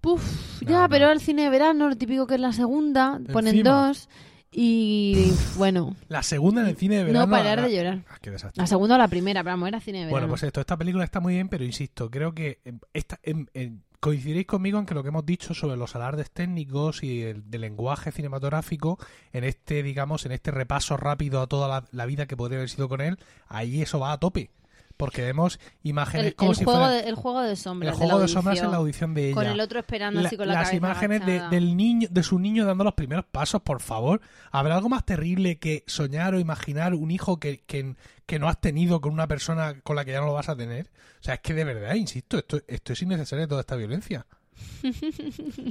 puf, 0.00 0.60
No, 0.62 0.68
ya, 0.70 0.82
no. 0.82 0.88
pero 0.88 1.10
el 1.12 1.20
cine 1.20 1.42
de 1.44 1.50
verano, 1.50 1.88
lo 1.88 1.96
típico 1.96 2.26
que 2.26 2.34
es 2.34 2.40
la 2.40 2.52
segunda, 2.52 3.20
ponen 3.32 3.62
dos 3.62 4.08
y 4.56 5.32
bueno, 5.56 5.94
La 6.08 6.22
segunda 6.22 6.60
en 6.62 6.68
el 6.68 6.76
cine 6.76 6.96
de 6.98 7.04
verano. 7.04 7.26
no 7.26 7.30
parar 7.30 7.58
la- 7.60 7.68
de 7.68 7.74
llorar. 7.76 8.04
Ah, 8.08 8.18
qué 8.22 8.30
desastre. 8.30 8.60
La 8.60 8.66
segunda 8.66 8.94
o 8.94 8.98
la 8.98 9.08
primera, 9.08 9.42
pero 9.42 9.52
vamos, 9.54 9.68
era 9.68 9.80
cine 9.80 9.98
de 9.98 10.04
verano. 10.04 10.14
Bueno, 10.14 10.28
pues 10.28 10.42
esto, 10.44 10.60
esta 10.60 10.76
película 10.76 11.04
está 11.04 11.20
muy 11.20 11.34
bien, 11.34 11.48
pero 11.48 11.64
insisto, 11.64 12.10
creo 12.10 12.34
que 12.34 12.60
eh, 12.64 12.72
esta, 12.92 13.18
em, 13.22 13.46
em, 13.54 13.80
coincidiréis 14.00 14.46
conmigo 14.46 14.78
en 14.78 14.86
que 14.86 14.94
lo 14.94 15.02
que 15.02 15.08
hemos 15.08 15.24
dicho 15.26 15.54
sobre 15.54 15.76
los 15.76 15.96
alardes 15.96 16.30
técnicos 16.30 17.02
y 17.02 17.22
el 17.22 17.50
del 17.50 17.62
lenguaje 17.62 18.12
cinematográfico, 18.12 18.98
en 19.32 19.44
este, 19.44 19.82
digamos, 19.82 20.26
en 20.26 20.32
este 20.32 20.50
repaso 20.50 20.96
rápido 20.96 21.40
a 21.40 21.46
toda 21.46 21.68
la, 21.68 21.84
la 21.90 22.06
vida 22.06 22.26
que 22.26 22.36
podría 22.36 22.58
haber 22.58 22.68
sido 22.70 22.88
con 22.88 23.00
él, 23.00 23.18
ahí 23.48 23.80
eso 23.82 23.98
va 24.00 24.12
a 24.12 24.18
tope. 24.20 24.50
Porque 24.96 25.22
vemos 25.22 25.58
imágenes 25.82 26.26
el, 26.28 26.34
como 26.36 26.52
el 26.52 26.56
si 26.56 26.64
juego 26.64 26.78
fuera 26.80 26.94
de, 26.94 27.08
el 27.08 27.14
juego 27.16 27.42
de 27.42 27.56
sombras. 27.56 27.92
el 27.92 27.98
juego 27.98 28.20
de 28.20 28.28
sombras 28.28 28.60
en 28.60 28.70
la 28.70 28.76
audición, 28.76 29.12
de 29.14 29.26
ella. 29.26 29.34
Con 29.34 29.46
el 29.46 29.58
otro 29.60 29.80
esperando 29.80 30.20
La- 30.20 30.28
así 30.28 30.36
con 30.36 30.46
la 30.46 30.54
las 30.54 30.62
cabeza 30.68 30.76
imágenes 30.76 31.26
de, 31.26 31.48
del 31.48 31.76
niño, 31.76 32.06
de 32.10 32.22
su 32.22 32.38
niño 32.38 32.64
dando 32.64 32.84
los 32.84 32.94
primeros 32.94 33.24
pasos, 33.24 33.60
por 33.62 33.82
favor. 33.82 34.20
¿Habrá 34.52 34.76
algo 34.76 34.88
más 34.88 35.04
terrible 35.04 35.58
que 35.58 35.82
soñar 35.88 36.34
o 36.34 36.38
imaginar 36.38 36.94
un 36.94 37.10
hijo 37.10 37.40
que, 37.40 37.62
que, 37.66 37.96
que 38.26 38.38
no 38.38 38.48
has 38.48 38.60
tenido 38.60 39.00
con 39.00 39.12
una 39.12 39.26
persona 39.26 39.80
con 39.80 39.96
la 39.96 40.04
que 40.04 40.12
ya 40.12 40.20
no 40.20 40.26
lo 40.26 40.32
vas 40.34 40.48
a 40.48 40.56
tener? 40.56 40.90
O 41.20 41.24
sea, 41.24 41.34
es 41.34 41.40
que 41.40 41.54
de 41.54 41.64
verdad, 41.64 41.94
insisto, 41.96 42.38
esto, 42.38 42.60
esto 42.68 42.92
es 42.92 43.02
innecesario 43.02 43.48
toda 43.48 43.62
esta 43.62 43.76
violencia. 43.76 44.26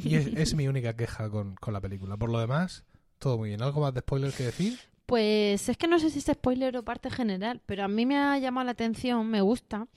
Y 0.04 0.16
es, 0.16 0.28
es 0.28 0.54
mi 0.56 0.68
única 0.68 0.96
queja 0.96 1.30
con, 1.30 1.56
con 1.56 1.74
la 1.74 1.80
película. 1.82 2.18
Por 2.18 2.30
lo 2.30 2.40
demás, 2.40 2.84
todo 3.20 3.38
muy 3.38 3.50
bien. 3.50 3.62
¿Algo 3.62 3.80
más 3.82 3.94
de 3.94 4.02
spoiler 4.02 4.32
que 4.34 4.44
decir? 4.44 4.78
Pues 5.06 5.70
es 5.70 5.78
que 5.78 5.88
no 5.88 6.00
sé 6.00 6.10
si 6.10 6.20
es 6.20 6.26
spoiler 6.26 6.78
o 6.78 6.84
parte 6.84 7.10
general, 7.12 7.62
pero 7.66 7.84
a 7.84 7.88
mí 7.88 8.06
me 8.06 8.18
ha 8.18 8.38
llamado 8.40 8.66
la 8.66 8.72
atención, 8.72 9.28
me 9.28 9.42
gusta, 9.42 9.88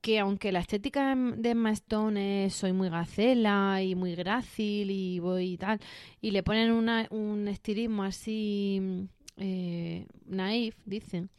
que 0.00 0.20
aunque 0.20 0.52
la 0.52 0.60
estética 0.60 1.14
de 1.16 1.50
Emma 1.50 1.70
Stone 1.72 2.46
es 2.46 2.54
soy 2.54 2.72
muy 2.72 2.88
gacela 2.88 3.82
y 3.82 3.94
muy 3.94 4.14
grácil 4.14 4.90
y 4.90 5.18
voy 5.18 5.54
y 5.54 5.56
tal, 5.58 5.80
y 6.20 6.30
le 6.30 6.42
ponen 6.42 6.70
una, 6.72 7.06
un 7.10 7.48
estilismo 7.48 8.04
así 8.04 9.08
eh, 9.38 10.06
naif, 10.26 10.76
dicen, 10.84 11.30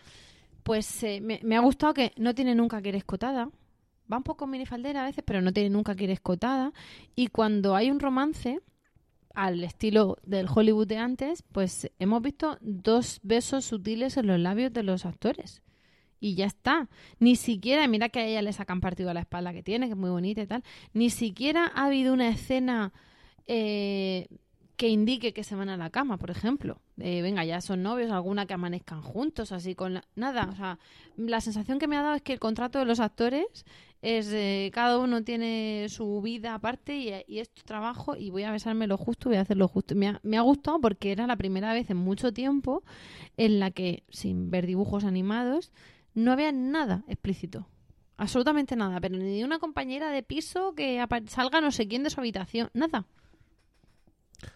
pues 0.63 1.03
eh, 1.03 1.21
me, 1.21 1.39
me 1.43 1.55
ha 1.55 1.59
gustado 1.61 1.93
que 1.93 2.11
no 2.17 2.33
tiene 2.33 2.55
nunca 2.55 2.81
que 2.81 2.89
ir 2.89 2.95
escotada. 2.95 3.49
Va 4.11 4.17
un 4.17 4.23
poco 4.23 4.45
minifaldera 4.45 5.03
a 5.03 5.05
veces, 5.05 5.23
pero 5.25 5.41
no 5.41 5.51
tiene 5.53 5.69
nunca 5.69 5.95
que 5.95 6.03
ir 6.03 6.11
escotada. 6.11 6.73
Y 7.15 7.27
cuando 7.27 7.75
hay 7.75 7.89
un 7.89 7.99
romance, 7.99 8.61
al 9.35 9.63
estilo 9.63 10.17
del 10.23 10.47
Hollywood 10.53 10.87
de 10.87 10.97
antes, 10.97 11.43
pues 11.43 11.91
hemos 11.99 12.21
visto 12.21 12.57
dos 12.61 13.19
besos 13.21 13.65
sutiles 13.65 14.17
en 14.17 14.27
los 14.27 14.39
labios 14.39 14.73
de 14.73 14.83
los 14.83 15.05
actores. 15.05 15.61
Y 16.19 16.35
ya 16.35 16.45
está. 16.45 16.89
Ni 17.19 17.35
siquiera, 17.35 17.87
mira 17.87 18.09
que 18.09 18.19
a 18.19 18.25
ella 18.25 18.41
le 18.41 18.53
sacan 18.53 18.81
partido 18.81 19.13
la 19.13 19.19
espalda 19.19 19.53
que 19.53 19.61
tiene, 19.61 19.87
que 19.87 19.91
es 19.91 19.97
muy 19.97 20.09
bonita 20.09 20.41
y 20.41 20.47
tal. 20.47 20.63
Ni 20.93 21.09
siquiera 21.09 21.71
ha 21.75 21.85
habido 21.85 22.13
una 22.13 22.29
escena 22.29 22.93
eh, 23.47 24.27
que 24.75 24.89
indique 24.89 25.33
que 25.33 25.43
se 25.43 25.55
van 25.55 25.69
a 25.69 25.77
la 25.77 25.89
cama, 25.89 26.17
por 26.17 26.31
ejemplo. 26.31 26.81
Eh, 26.97 27.21
venga, 27.21 27.45
ya 27.45 27.61
son 27.61 27.83
novios, 27.83 28.11
alguna 28.11 28.45
que 28.45 28.53
amanezcan 28.53 29.01
juntos, 29.01 29.51
así 29.51 29.75
con 29.75 29.95
la... 29.95 30.03
nada. 30.15 30.49
O 30.51 30.55
sea, 30.55 30.79
la 31.17 31.41
sensación 31.41 31.79
que 31.79 31.87
me 31.87 31.97
ha 31.97 32.01
dado 32.01 32.15
es 32.15 32.21
que 32.21 32.33
el 32.33 32.39
contrato 32.39 32.79
de 32.79 32.85
los 32.85 32.99
actores 32.99 33.65
es 34.01 34.31
eh, 34.31 34.69
cada 34.73 34.99
uno 34.99 35.23
tiene 35.23 35.87
su 35.89 36.21
vida 36.21 36.53
aparte 36.53 36.97
y, 36.97 37.11
y 37.27 37.39
es 37.39 37.49
tu 37.49 37.63
trabajo 37.63 38.15
y 38.15 38.29
voy 38.29 38.43
a 38.43 38.51
besarme 38.51 38.85
lo 38.85 38.97
justo, 38.97 39.29
voy 39.29 39.37
a 39.37 39.41
hacer 39.41 39.57
lo 39.57 39.67
justo. 39.67 39.95
Me 39.95 40.09
ha, 40.09 40.19
me 40.23 40.37
ha 40.37 40.41
gustado 40.41 40.79
porque 40.79 41.11
era 41.11 41.25
la 41.25 41.37
primera 41.37 41.73
vez 41.73 41.89
en 41.89 41.97
mucho 41.97 42.33
tiempo 42.33 42.83
en 43.37 43.59
la 43.59 43.71
que, 43.71 44.03
sin 44.09 44.51
ver 44.51 44.67
dibujos 44.67 45.05
animados, 45.05 45.71
no 46.13 46.31
había 46.31 46.51
nada 46.51 47.03
explícito. 47.07 47.67
Absolutamente 48.17 48.75
nada, 48.75 49.01
pero 49.01 49.17
ni 49.17 49.43
una 49.43 49.59
compañera 49.59 50.09
de 50.09 50.23
piso 50.23 50.73
que 50.73 51.05
salga 51.27 51.59
no 51.59 51.71
sé 51.71 51.87
quién 51.87 52.03
de 52.03 52.09
su 52.09 52.19
habitación, 52.19 52.69
nada. 52.73 53.05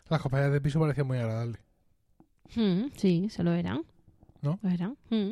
Las 0.10 0.22
compañías 0.22 0.52
de 0.52 0.62
piso 0.62 0.80
parecían 0.80 1.08
muy 1.08 1.18
agradables. 1.18 1.60
Mm, 2.56 2.88
sí, 2.96 3.30
se 3.30 3.44
lo 3.44 3.52
verán. 3.52 3.84
¿no? 4.42 4.60
Verá. 4.62 4.94
Mm. 5.10 5.32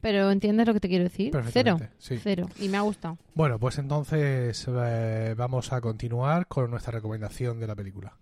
Pero 0.00 0.30
entiendes 0.30 0.66
lo 0.66 0.74
que 0.74 0.80
te 0.80 0.88
quiero 0.88 1.04
decir. 1.04 1.32
Cero. 1.50 1.78
Sí. 1.98 2.18
Cero. 2.22 2.48
Y 2.60 2.68
me 2.68 2.76
ha 2.76 2.82
gustado. 2.82 3.18
Bueno, 3.34 3.58
pues 3.58 3.78
entonces 3.78 4.66
eh, 4.68 5.34
vamos 5.36 5.72
a 5.72 5.80
continuar 5.80 6.46
con 6.46 6.70
nuestra 6.70 6.92
recomendación 6.92 7.58
de 7.58 7.66
la 7.66 7.74
película. 7.74 8.16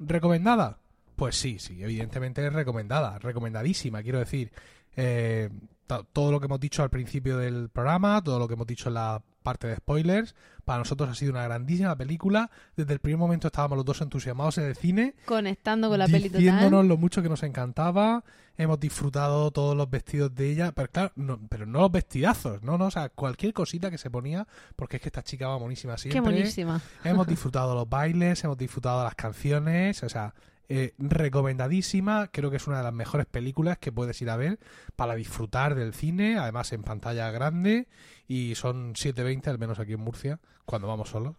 ¿Recomendada? 0.00 0.81
Pues 1.22 1.36
sí, 1.36 1.58
sí, 1.60 1.80
evidentemente 1.82 2.44
es 2.44 2.52
recomendada, 2.52 3.18
recomendadísima, 3.20 4.02
quiero 4.02 4.18
decir. 4.18 4.50
Eh, 4.96 5.48
to- 5.86 6.04
todo 6.12 6.32
lo 6.32 6.40
que 6.40 6.46
hemos 6.46 6.58
dicho 6.58 6.82
al 6.82 6.90
principio 6.90 7.36
del 7.38 7.68
programa, 7.70 8.20
todo 8.24 8.38
lo 8.40 8.48
que 8.48 8.54
hemos 8.54 8.66
dicho 8.66 8.88
en 8.88 8.94
la 8.94 9.22
parte 9.42 9.66
de 9.68 9.76
spoilers, 9.76 10.34
para 10.64 10.78
nosotros 10.80 11.08
ha 11.10 11.14
sido 11.14 11.30
una 11.32 11.44
grandísima 11.44 11.94
película. 11.96 12.50
Desde 12.76 12.92
el 12.92 12.98
primer 12.98 13.18
momento 13.18 13.46
estábamos 13.48 13.76
los 13.76 13.84
dos 13.84 14.00
entusiasmados 14.00 14.58
en 14.58 14.64
el 14.64 14.76
cine, 14.76 15.14
Conectando 15.24 15.88
con 15.88 15.98
la 15.98 16.06
peli 16.06 16.28
diciéndonos 16.28 16.70
total. 16.70 16.88
lo 16.88 16.96
mucho 16.96 17.22
que 17.22 17.28
nos 17.28 17.42
encantaba. 17.44 18.24
Hemos 18.56 18.78
disfrutado 18.80 19.50
todos 19.52 19.76
los 19.76 19.88
vestidos 19.88 20.34
de 20.34 20.50
ella, 20.50 20.72
pero 20.72 20.88
claro, 20.90 21.12
no, 21.16 21.40
pero 21.48 21.66
no 21.66 21.80
los 21.80 21.90
vestidazos, 21.92 22.62
no, 22.62 22.76
no, 22.78 22.86
o 22.86 22.90
sea, 22.90 23.08
cualquier 23.08 23.52
cosita 23.54 23.90
que 23.90 23.96
se 23.98 24.10
ponía, 24.10 24.46
porque 24.76 24.96
es 24.96 25.02
que 25.02 25.08
esta 25.08 25.22
chica 25.22 25.48
va 25.48 25.58
monísima 25.58 25.96
siempre. 25.96 26.20
Qué 26.20 26.20
buenísima. 26.20 26.80
Hemos 27.04 27.26
disfrutado 27.28 27.74
los 27.74 27.88
bailes, 27.88 28.42
hemos 28.44 28.58
disfrutado 28.58 29.02
las 29.04 29.14
canciones, 29.14 30.02
o 30.02 30.08
sea, 30.08 30.34
eh, 30.68 30.94
recomendadísima. 30.98 32.28
Creo 32.32 32.50
que 32.50 32.56
es 32.56 32.66
una 32.66 32.78
de 32.78 32.84
las 32.84 32.92
mejores 32.92 33.26
películas 33.26 33.78
que 33.78 33.92
puedes 33.92 34.20
ir 34.22 34.30
a 34.30 34.36
ver 34.36 34.58
para 34.96 35.14
disfrutar 35.14 35.74
del 35.74 35.94
cine, 35.94 36.38
además 36.38 36.72
en 36.72 36.82
pantalla 36.82 37.30
grande. 37.30 37.88
Y 38.28 38.54
son 38.54 38.94
7.20, 38.94 39.48
al 39.48 39.58
menos 39.58 39.78
aquí 39.78 39.92
en 39.92 40.00
Murcia, 40.00 40.40
cuando 40.64 40.88
vamos 40.88 41.10
solos. 41.10 41.36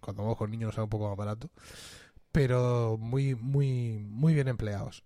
Cuando 0.00 0.22
vamos 0.22 0.36
con 0.38 0.50
niños 0.50 0.74
sale 0.74 0.84
un 0.84 0.90
poco 0.90 1.08
más 1.08 1.16
barato. 1.16 1.50
Pero 2.32 2.98
muy, 3.00 3.34
muy, 3.34 3.98
muy 4.10 4.34
bien 4.34 4.48
empleados. 4.48 5.04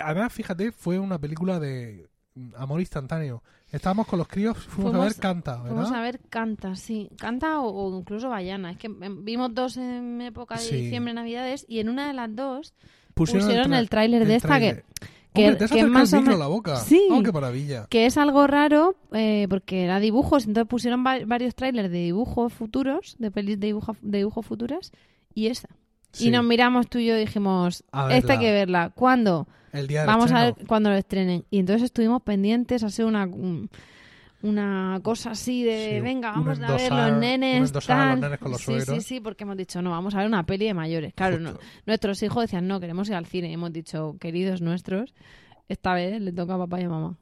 Además, 0.00 0.32
fíjate, 0.32 0.70
fue 0.70 0.98
una 0.98 1.18
película 1.18 1.58
de 1.58 2.08
amor 2.56 2.80
instantáneo. 2.80 3.42
Estábamos 3.72 4.06
con 4.06 4.18
los 4.20 4.28
críos, 4.28 4.56
fuimos, 4.58 4.94
a 4.94 4.98
Fuimos- 4.98 5.04
ver 5.08 5.16
Canta, 5.20 5.56
¿verdad? 5.62 5.74
Vamos 5.76 5.92
a 5.92 6.00
ver 6.00 6.20
Canta, 6.30 6.76
sí. 6.76 7.10
Canta 7.18 7.60
o, 7.60 7.68
o 7.68 7.98
incluso 7.98 8.28
Bayana. 8.28 8.70
Es 8.70 8.78
que 8.78 8.86
em, 8.86 9.24
vimos 9.24 9.52
dos 9.54 9.76
en 9.76 10.20
época 10.22 10.54
de 10.54 10.60
Sí. 10.60 10.76
diciembre, 10.76 11.14
Navidades, 11.14 11.66
y 11.68 11.80
en 11.80 11.88
una 11.88 12.06
de 12.06 12.14
las 12.14 12.34
dos 12.36 12.74
Pusieron, 13.18 13.74
el 13.74 13.88
tráiler 13.88 14.26
de 14.26 14.36
esta 14.36 14.58
que, 14.60 14.84
Hombre, 15.34 15.56
te 15.56 15.64
has 15.64 15.70
que 15.70 15.80
acercado 15.80 15.92
más 15.92 16.12
el 16.12 16.18
o 16.18 16.20
micro 16.22 16.32
a 16.34 16.36
men- 16.36 16.40
la 16.40 16.46
boca. 16.48 16.76
Sí. 16.76 17.02
Oh, 17.10 17.22
qué 17.22 17.32
maravilla. 17.32 17.86
que 17.90 18.06
es 18.06 18.16
algo 18.16 18.46
raro 18.46 18.96
eh, 19.12 19.46
porque 19.50 19.84
era 19.84 20.00
dibujos, 20.00 20.46
entonces 20.46 20.68
pusieron 20.68 21.04
va- 21.06 21.24
varios 21.26 21.54
trailers 21.54 21.90
de 21.90 21.98
dibujos 21.98 22.52
futuros, 22.52 23.16
de 23.18 23.30
pelis 23.30 23.60
de, 23.60 23.68
dibujo, 23.68 23.96
de 24.02 24.18
dibujos 24.18 24.44
futuras, 24.46 24.92
y. 25.34 25.52
Sí, 26.10 26.28
Y 26.28 26.30
nos 26.30 26.42
miramos 26.42 26.88
tú 26.88 26.98
y 26.98 27.06
yo 27.06 27.16
y 27.16 27.20
dijimos, 27.20 27.84
esta 28.10 28.32
hay 28.32 28.38
que 28.38 28.50
verla. 28.50 28.90
¿Cuándo? 28.94 29.46
el 29.72 29.86
día 29.86 30.06
Vamos 30.06 30.32
a 30.32 30.44
ver 30.44 30.54
cuándo 30.66 30.88
lo 30.88 30.96
estrenen. 30.96 31.44
Y 31.50 31.58
entonces 31.58 31.82
estuvimos 31.82 32.22
pendientes, 32.22 32.82
ha 32.82 32.88
sido 32.88 33.08
una, 33.08 33.26
un- 33.26 33.68
una 34.42 35.00
cosa 35.02 35.32
así 35.32 35.64
de, 35.64 35.96
Sí, 35.96 36.00
venga, 36.00 36.30
vamos 36.30 36.60
a 36.60 36.72
ver 36.76 36.92
los 36.92 37.12
nenes, 37.20 37.70
a 37.70 37.74
los 37.74 37.86
tal. 37.86 38.20
nenes 38.20 38.38
con 38.38 38.52
los 38.52 38.60
sí, 38.60 38.66
sí, 38.66 38.80
suegros. 38.84 39.04
sí, 39.04 39.20
porque 39.20 39.44
hemos 39.44 39.56
dicho, 39.56 39.82
no, 39.82 39.90
vamos 39.90 40.14
a 40.14 40.18
ver 40.18 40.26
una 40.26 40.44
peli 40.46 40.66
de 40.66 40.74
mayores. 40.74 41.12
Claro, 41.14 41.38
no, 41.40 41.58
nuestros 41.86 42.22
hijos 42.22 42.42
decían, 42.44 42.68
no, 42.68 42.78
queremos 42.80 43.08
ir 43.08 43.14
al 43.14 43.26
cine. 43.26 43.50
Y 43.50 43.54
hemos 43.54 43.72
dicho, 43.72 44.16
queridos 44.20 44.60
nuestros, 44.62 45.14
esta 45.68 45.94
vez 45.94 46.20
le 46.20 46.32
toca 46.32 46.54
a 46.54 46.58
papá 46.58 46.80
y 46.80 46.84
a 46.84 46.88
mamá. 46.88 47.16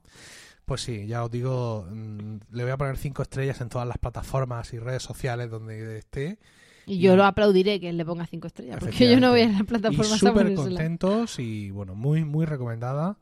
Pues 0.66 0.80
sí, 0.82 1.06
ya 1.06 1.24
os 1.24 1.30
digo, 1.30 1.86
mm, 1.90 2.36
le 2.50 2.62
voy 2.64 2.72
a 2.72 2.76
poner 2.76 2.96
cinco 2.96 3.22
estrellas 3.22 3.60
en 3.60 3.68
todas 3.68 3.86
las 3.86 3.98
plataformas 3.98 4.72
y 4.72 4.78
redes 4.78 5.02
sociales 5.02 5.48
donde 5.48 5.98
esté. 5.98 6.38
Y 6.86 6.98
yo 6.98 7.14
Y- 7.14 7.16
lo 7.16 7.24
aplaudiré 7.24 7.80
que 7.80 7.88
él 7.88 7.96
le 7.96 8.04
ponga 8.04 8.26
cinco 8.26 8.46
estrellas, 8.48 8.76
porque 8.80 9.10
yo 9.10 9.18
no 9.20 9.30
voy 9.30 9.42
a 9.42 9.48
las 9.48 9.60
Y 9.60 9.64
plataformas 9.64 10.12
a 10.12 10.18
súper 10.18 10.54
contentos 10.54 11.38
y 11.38 11.70
bueno, 11.70 11.94
muy, 11.94 12.24
muy 12.24 12.46
recomendada 12.46 13.16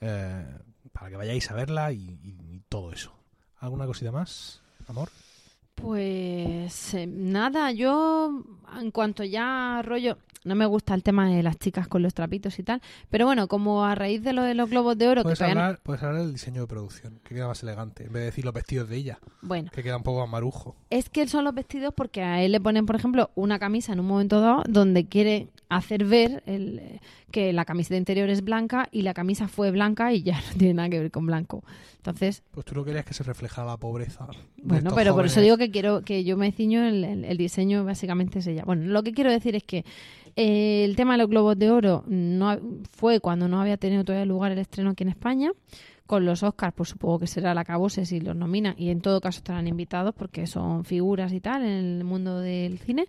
eh, 0.00 0.46
para 0.92 1.10
que 1.10 1.16
vayáis 1.16 1.50
a 1.50 1.54
verla 1.54 1.92
y, 1.92 2.18
y- 2.22 2.36
y 2.56 2.60
todo 2.68 2.92
eso. 2.92 3.12
¿Alguna 3.60 3.86
cosita 3.86 4.10
más, 4.10 4.60
amor? 4.88 5.10
Pues 5.74 6.94
eh, 6.94 7.06
nada, 7.06 7.72
yo 7.72 8.42
en 8.78 8.90
cuanto 8.90 9.22
ya 9.24 9.82
rollo, 9.84 10.18
no 10.44 10.54
me 10.54 10.64
gusta 10.66 10.94
el 10.94 11.02
tema 11.02 11.28
de 11.28 11.42
las 11.42 11.58
chicas 11.58 11.86
con 11.88 12.02
los 12.02 12.14
trapitos 12.14 12.58
y 12.58 12.62
tal, 12.62 12.80
pero 13.10 13.26
bueno, 13.26 13.46
como 13.48 13.84
a 13.84 13.94
raíz 13.94 14.22
de 14.22 14.32
lo 14.32 14.42
de 14.42 14.54
los 14.54 14.70
globos 14.70 14.96
de 14.96 15.08
oro, 15.08 15.20
que 15.22 15.24
Puedes 15.24 15.40
no- 15.40 15.46
hablar, 15.46 15.80
puedes 15.82 16.02
hablar 16.02 16.22
del 16.22 16.32
diseño 16.32 16.62
de 16.62 16.66
producción, 16.66 17.20
que 17.24 17.34
queda 17.34 17.46
más 17.48 17.62
elegante, 17.62 18.04
en 18.04 18.12
vez 18.12 18.20
de 18.22 18.26
decir 18.26 18.44
los 18.44 18.54
vestidos 18.54 18.88
de 18.88 18.96
ella, 18.96 19.18
bueno, 19.42 19.70
que 19.72 19.82
queda 19.82 19.96
un 19.96 20.02
poco 20.02 20.20
más 20.20 20.30
marujo. 20.30 20.76
es 20.90 21.10
que 21.10 21.26
son 21.28 21.44
los 21.44 21.54
vestidos 21.54 21.92
porque 21.94 22.22
a 22.22 22.42
él 22.42 22.52
le 22.52 22.60
ponen, 22.60 22.86
por 22.86 22.96
ejemplo, 22.96 23.30
una 23.34 23.58
camisa 23.58 23.92
en 23.92 24.00
un 24.00 24.06
momento 24.06 24.40
dado 24.40 24.62
donde 24.68 25.06
quiere 25.06 25.48
hacer 25.68 26.04
ver 26.04 26.42
el, 26.46 26.78
eh, 26.80 27.00
que 27.30 27.52
la 27.52 27.64
camiseta 27.64 27.96
interior 27.96 28.28
es 28.28 28.42
blanca 28.42 28.88
y 28.90 29.02
la 29.02 29.14
camisa 29.14 29.46
fue 29.46 29.70
blanca 29.70 30.12
y 30.12 30.22
ya 30.22 30.40
no 30.52 30.58
tiene 30.58 30.74
nada 30.74 30.88
que 30.88 30.98
ver 31.00 31.10
con 31.10 31.26
blanco. 31.26 31.62
Entonces, 31.98 32.42
Pues 32.50 32.64
tú 32.64 32.74
no 32.74 32.82
querías 32.82 33.04
que 33.04 33.12
se 33.14 33.22
reflejara 33.22 33.66
la 33.68 33.76
pobreza. 33.76 34.26
Bueno, 34.62 34.90
pero 34.94 35.14
por 35.14 35.26
eso 35.26 35.40
digo 35.42 35.58
que 35.58 35.70
quiero 35.70 36.00
que 36.02 36.24
yo 36.24 36.36
me 36.38 36.50
ciño 36.50 36.82
el, 36.82 37.04
el- 37.04 37.24
el 37.26 37.36
diseño 37.36 37.84
básicamente 37.84 38.38
es 38.38 38.46
ella. 38.46 38.64
Bueno, 38.64 38.86
lo 38.86 39.02
que 39.02 39.12
quiero 39.12 39.30
decir 39.30 39.54
es 39.54 39.62
que 39.64 39.84
eh, 40.42 40.84
el 40.84 40.96
tema 40.96 41.12
de 41.12 41.18
los 41.18 41.28
globos 41.28 41.58
de 41.58 41.70
oro 41.70 42.02
no 42.06 42.58
fue 42.92 43.20
cuando 43.20 43.46
no 43.46 43.60
había 43.60 43.76
tenido 43.76 44.04
todavía 44.04 44.24
lugar 44.24 44.52
el 44.52 44.58
estreno 44.58 44.90
aquí 44.90 45.02
en 45.02 45.10
España. 45.10 45.52
Con 46.06 46.24
los 46.24 46.42
Oscars, 46.42 46.72
pues 46.74 46.88
supongo 46.88 47.18
que 47.18 47.26
será 47.26 47.52
la 47.52 47.62
cabose 47.62 48.06
si 48.06 48.20
los 48.20 48.34
nomina 48.34 48.74
y 48.78 48.88
en 48.88 49.02
todo 49.02 49.20
caso 49.20 49.38
estarán 49.38 49.68
invitados 49.68 50.14
porque 50.14 50.46
son 50.46 50.84
figuras 50.84 51.34
y 51.34 51.40
tal 51.40 51.62
en 51.62 51.98
el 51.98 52.04
mundo 52.04 52.40
del 52.40 52.78
cine. 52.78 53.06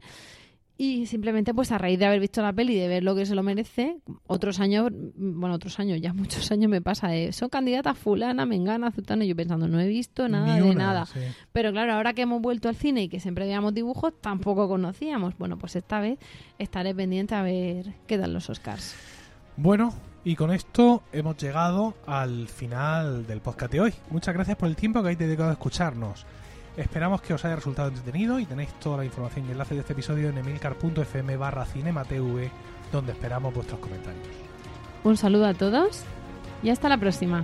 Y 0.84 1.06
simplemente, 1.06 1.54
pues 1.54 1.72
a 1.72 1.78
raíz 1.78 2.00
de 2.00 2.08
haber 2.08 2.20
visto 2.20 2.42
la 2.42 2.54
peli 2.54 2.74
y 2.74 2.80
de 2.80 2.88
ver 2.88 3.04
lo 3.04 3.14
que 3.14 3.28
se 3.28 3.36
lo 3.36 3.44
merece, 3.44 3.98
otros 4.26 4.60
años, 4.60 4.90
bueno, 4.92 5.54
otros 5.54 5.80
años, 5.80 6.02
ya 6.02 6.12
muchos 6.12 6.52
años 6.52 6.72
me 6.72 6.82
pasa 6.82 7.10
de, 7.10 7.34
son 7.34 7.50
candidatas 7.50 7.96
fulana, 7.96 8.48
mengana, 8.48 8.90
zutana, 8.92 9.24
y 9.24 9.28
yo 9.28 9.36
pensando, 9.36 9.68
no 9.68 9.80
he 9.80 9.88
visto 9.88 10.28
nada 10.28 10.56
de 10.56 10.74
nada. 10.74 11.06
sí. 11.06 11.20
Pero 11.52 11.72
claro, 11.72 11.94
ahora 11.94 12.14
que 12.14 12.24
hemos 12.24 12.42
vuelto 12.42 12.68
al 12.68 12.76
cine 12.76 13.04
y 13.04 13.10
que 13.10 13.20
siempre 13.20 13.46
veíamos 13.46 13.76
dibujos, 13.76 14.12
tampoco 14.22 14.68
conocíamos. 14.68 15.38
Bueno, 15.38 15.56
pues 15.60 15.76
esta 15.76 16.00
vez 16.00 16.18
estaré 16.58 16.96
pendiente 16.96 17.36
a 17.36 17.44
ver 17.44 17.94
qué 18.08 18.18
dan 18.18 18.34
los 18.34 18.50
Oscars. 18.50 18.96
Bueno, 19.58 19.94
y 20.24 20.36
con 20.36 20.52
esto 20.52 21.04
hemos 21.14 21.38
llegado 21.38 21.94
al 22.08 22.48
final 22.48 23.28
del 23.28 23.40
podcast 23.42 23.72
de 23.72 23.82
hoy. 23.82 23.94
Muchas 24.10 24.34
gracias 24.34 24.58
por 24.58 24.68
el 24.68 24.76
tiempo 24.76 25.02
que 25.02 25.10
habéis 25.10 25.20
dedicado 25.20 25.52
a 25.52 25.54
escucharnos. 25.54 26.26
Esperamos 26.78 27.22
que 27.22 27.34
os 27.34 27.44
haya 27.44 27.56
resultado 27.56 27.90
entretenido 27.90 28.40
y 28.40 28.46
tenéis 28.46 28.74
toda 28.80 28.98
la 28.98 29.06
información 29.06 29.46
y 29.48 29.52
enlace 29.52 29.74
de 29.74 29.82
este 29.82 29.94
episodio 29.94 30.30
en 30.30 30.38
emilcar.fm 30.38 31.38
barra 31.38 31.66
cinematv, 31.66 32.50
donde 32.92 33.12
esperamos 33.12 33.54
vuestros 33.54 33.80
comentarios. 33.80 34.28
Un 35.04 35.18
saludo 35.18 35.48
a 35.48 35.54
todos 35.54 36.04
y 36.64 36.70
hasta 36.70 36.88
la 36.88 36.98
próxima. 36.98 37.44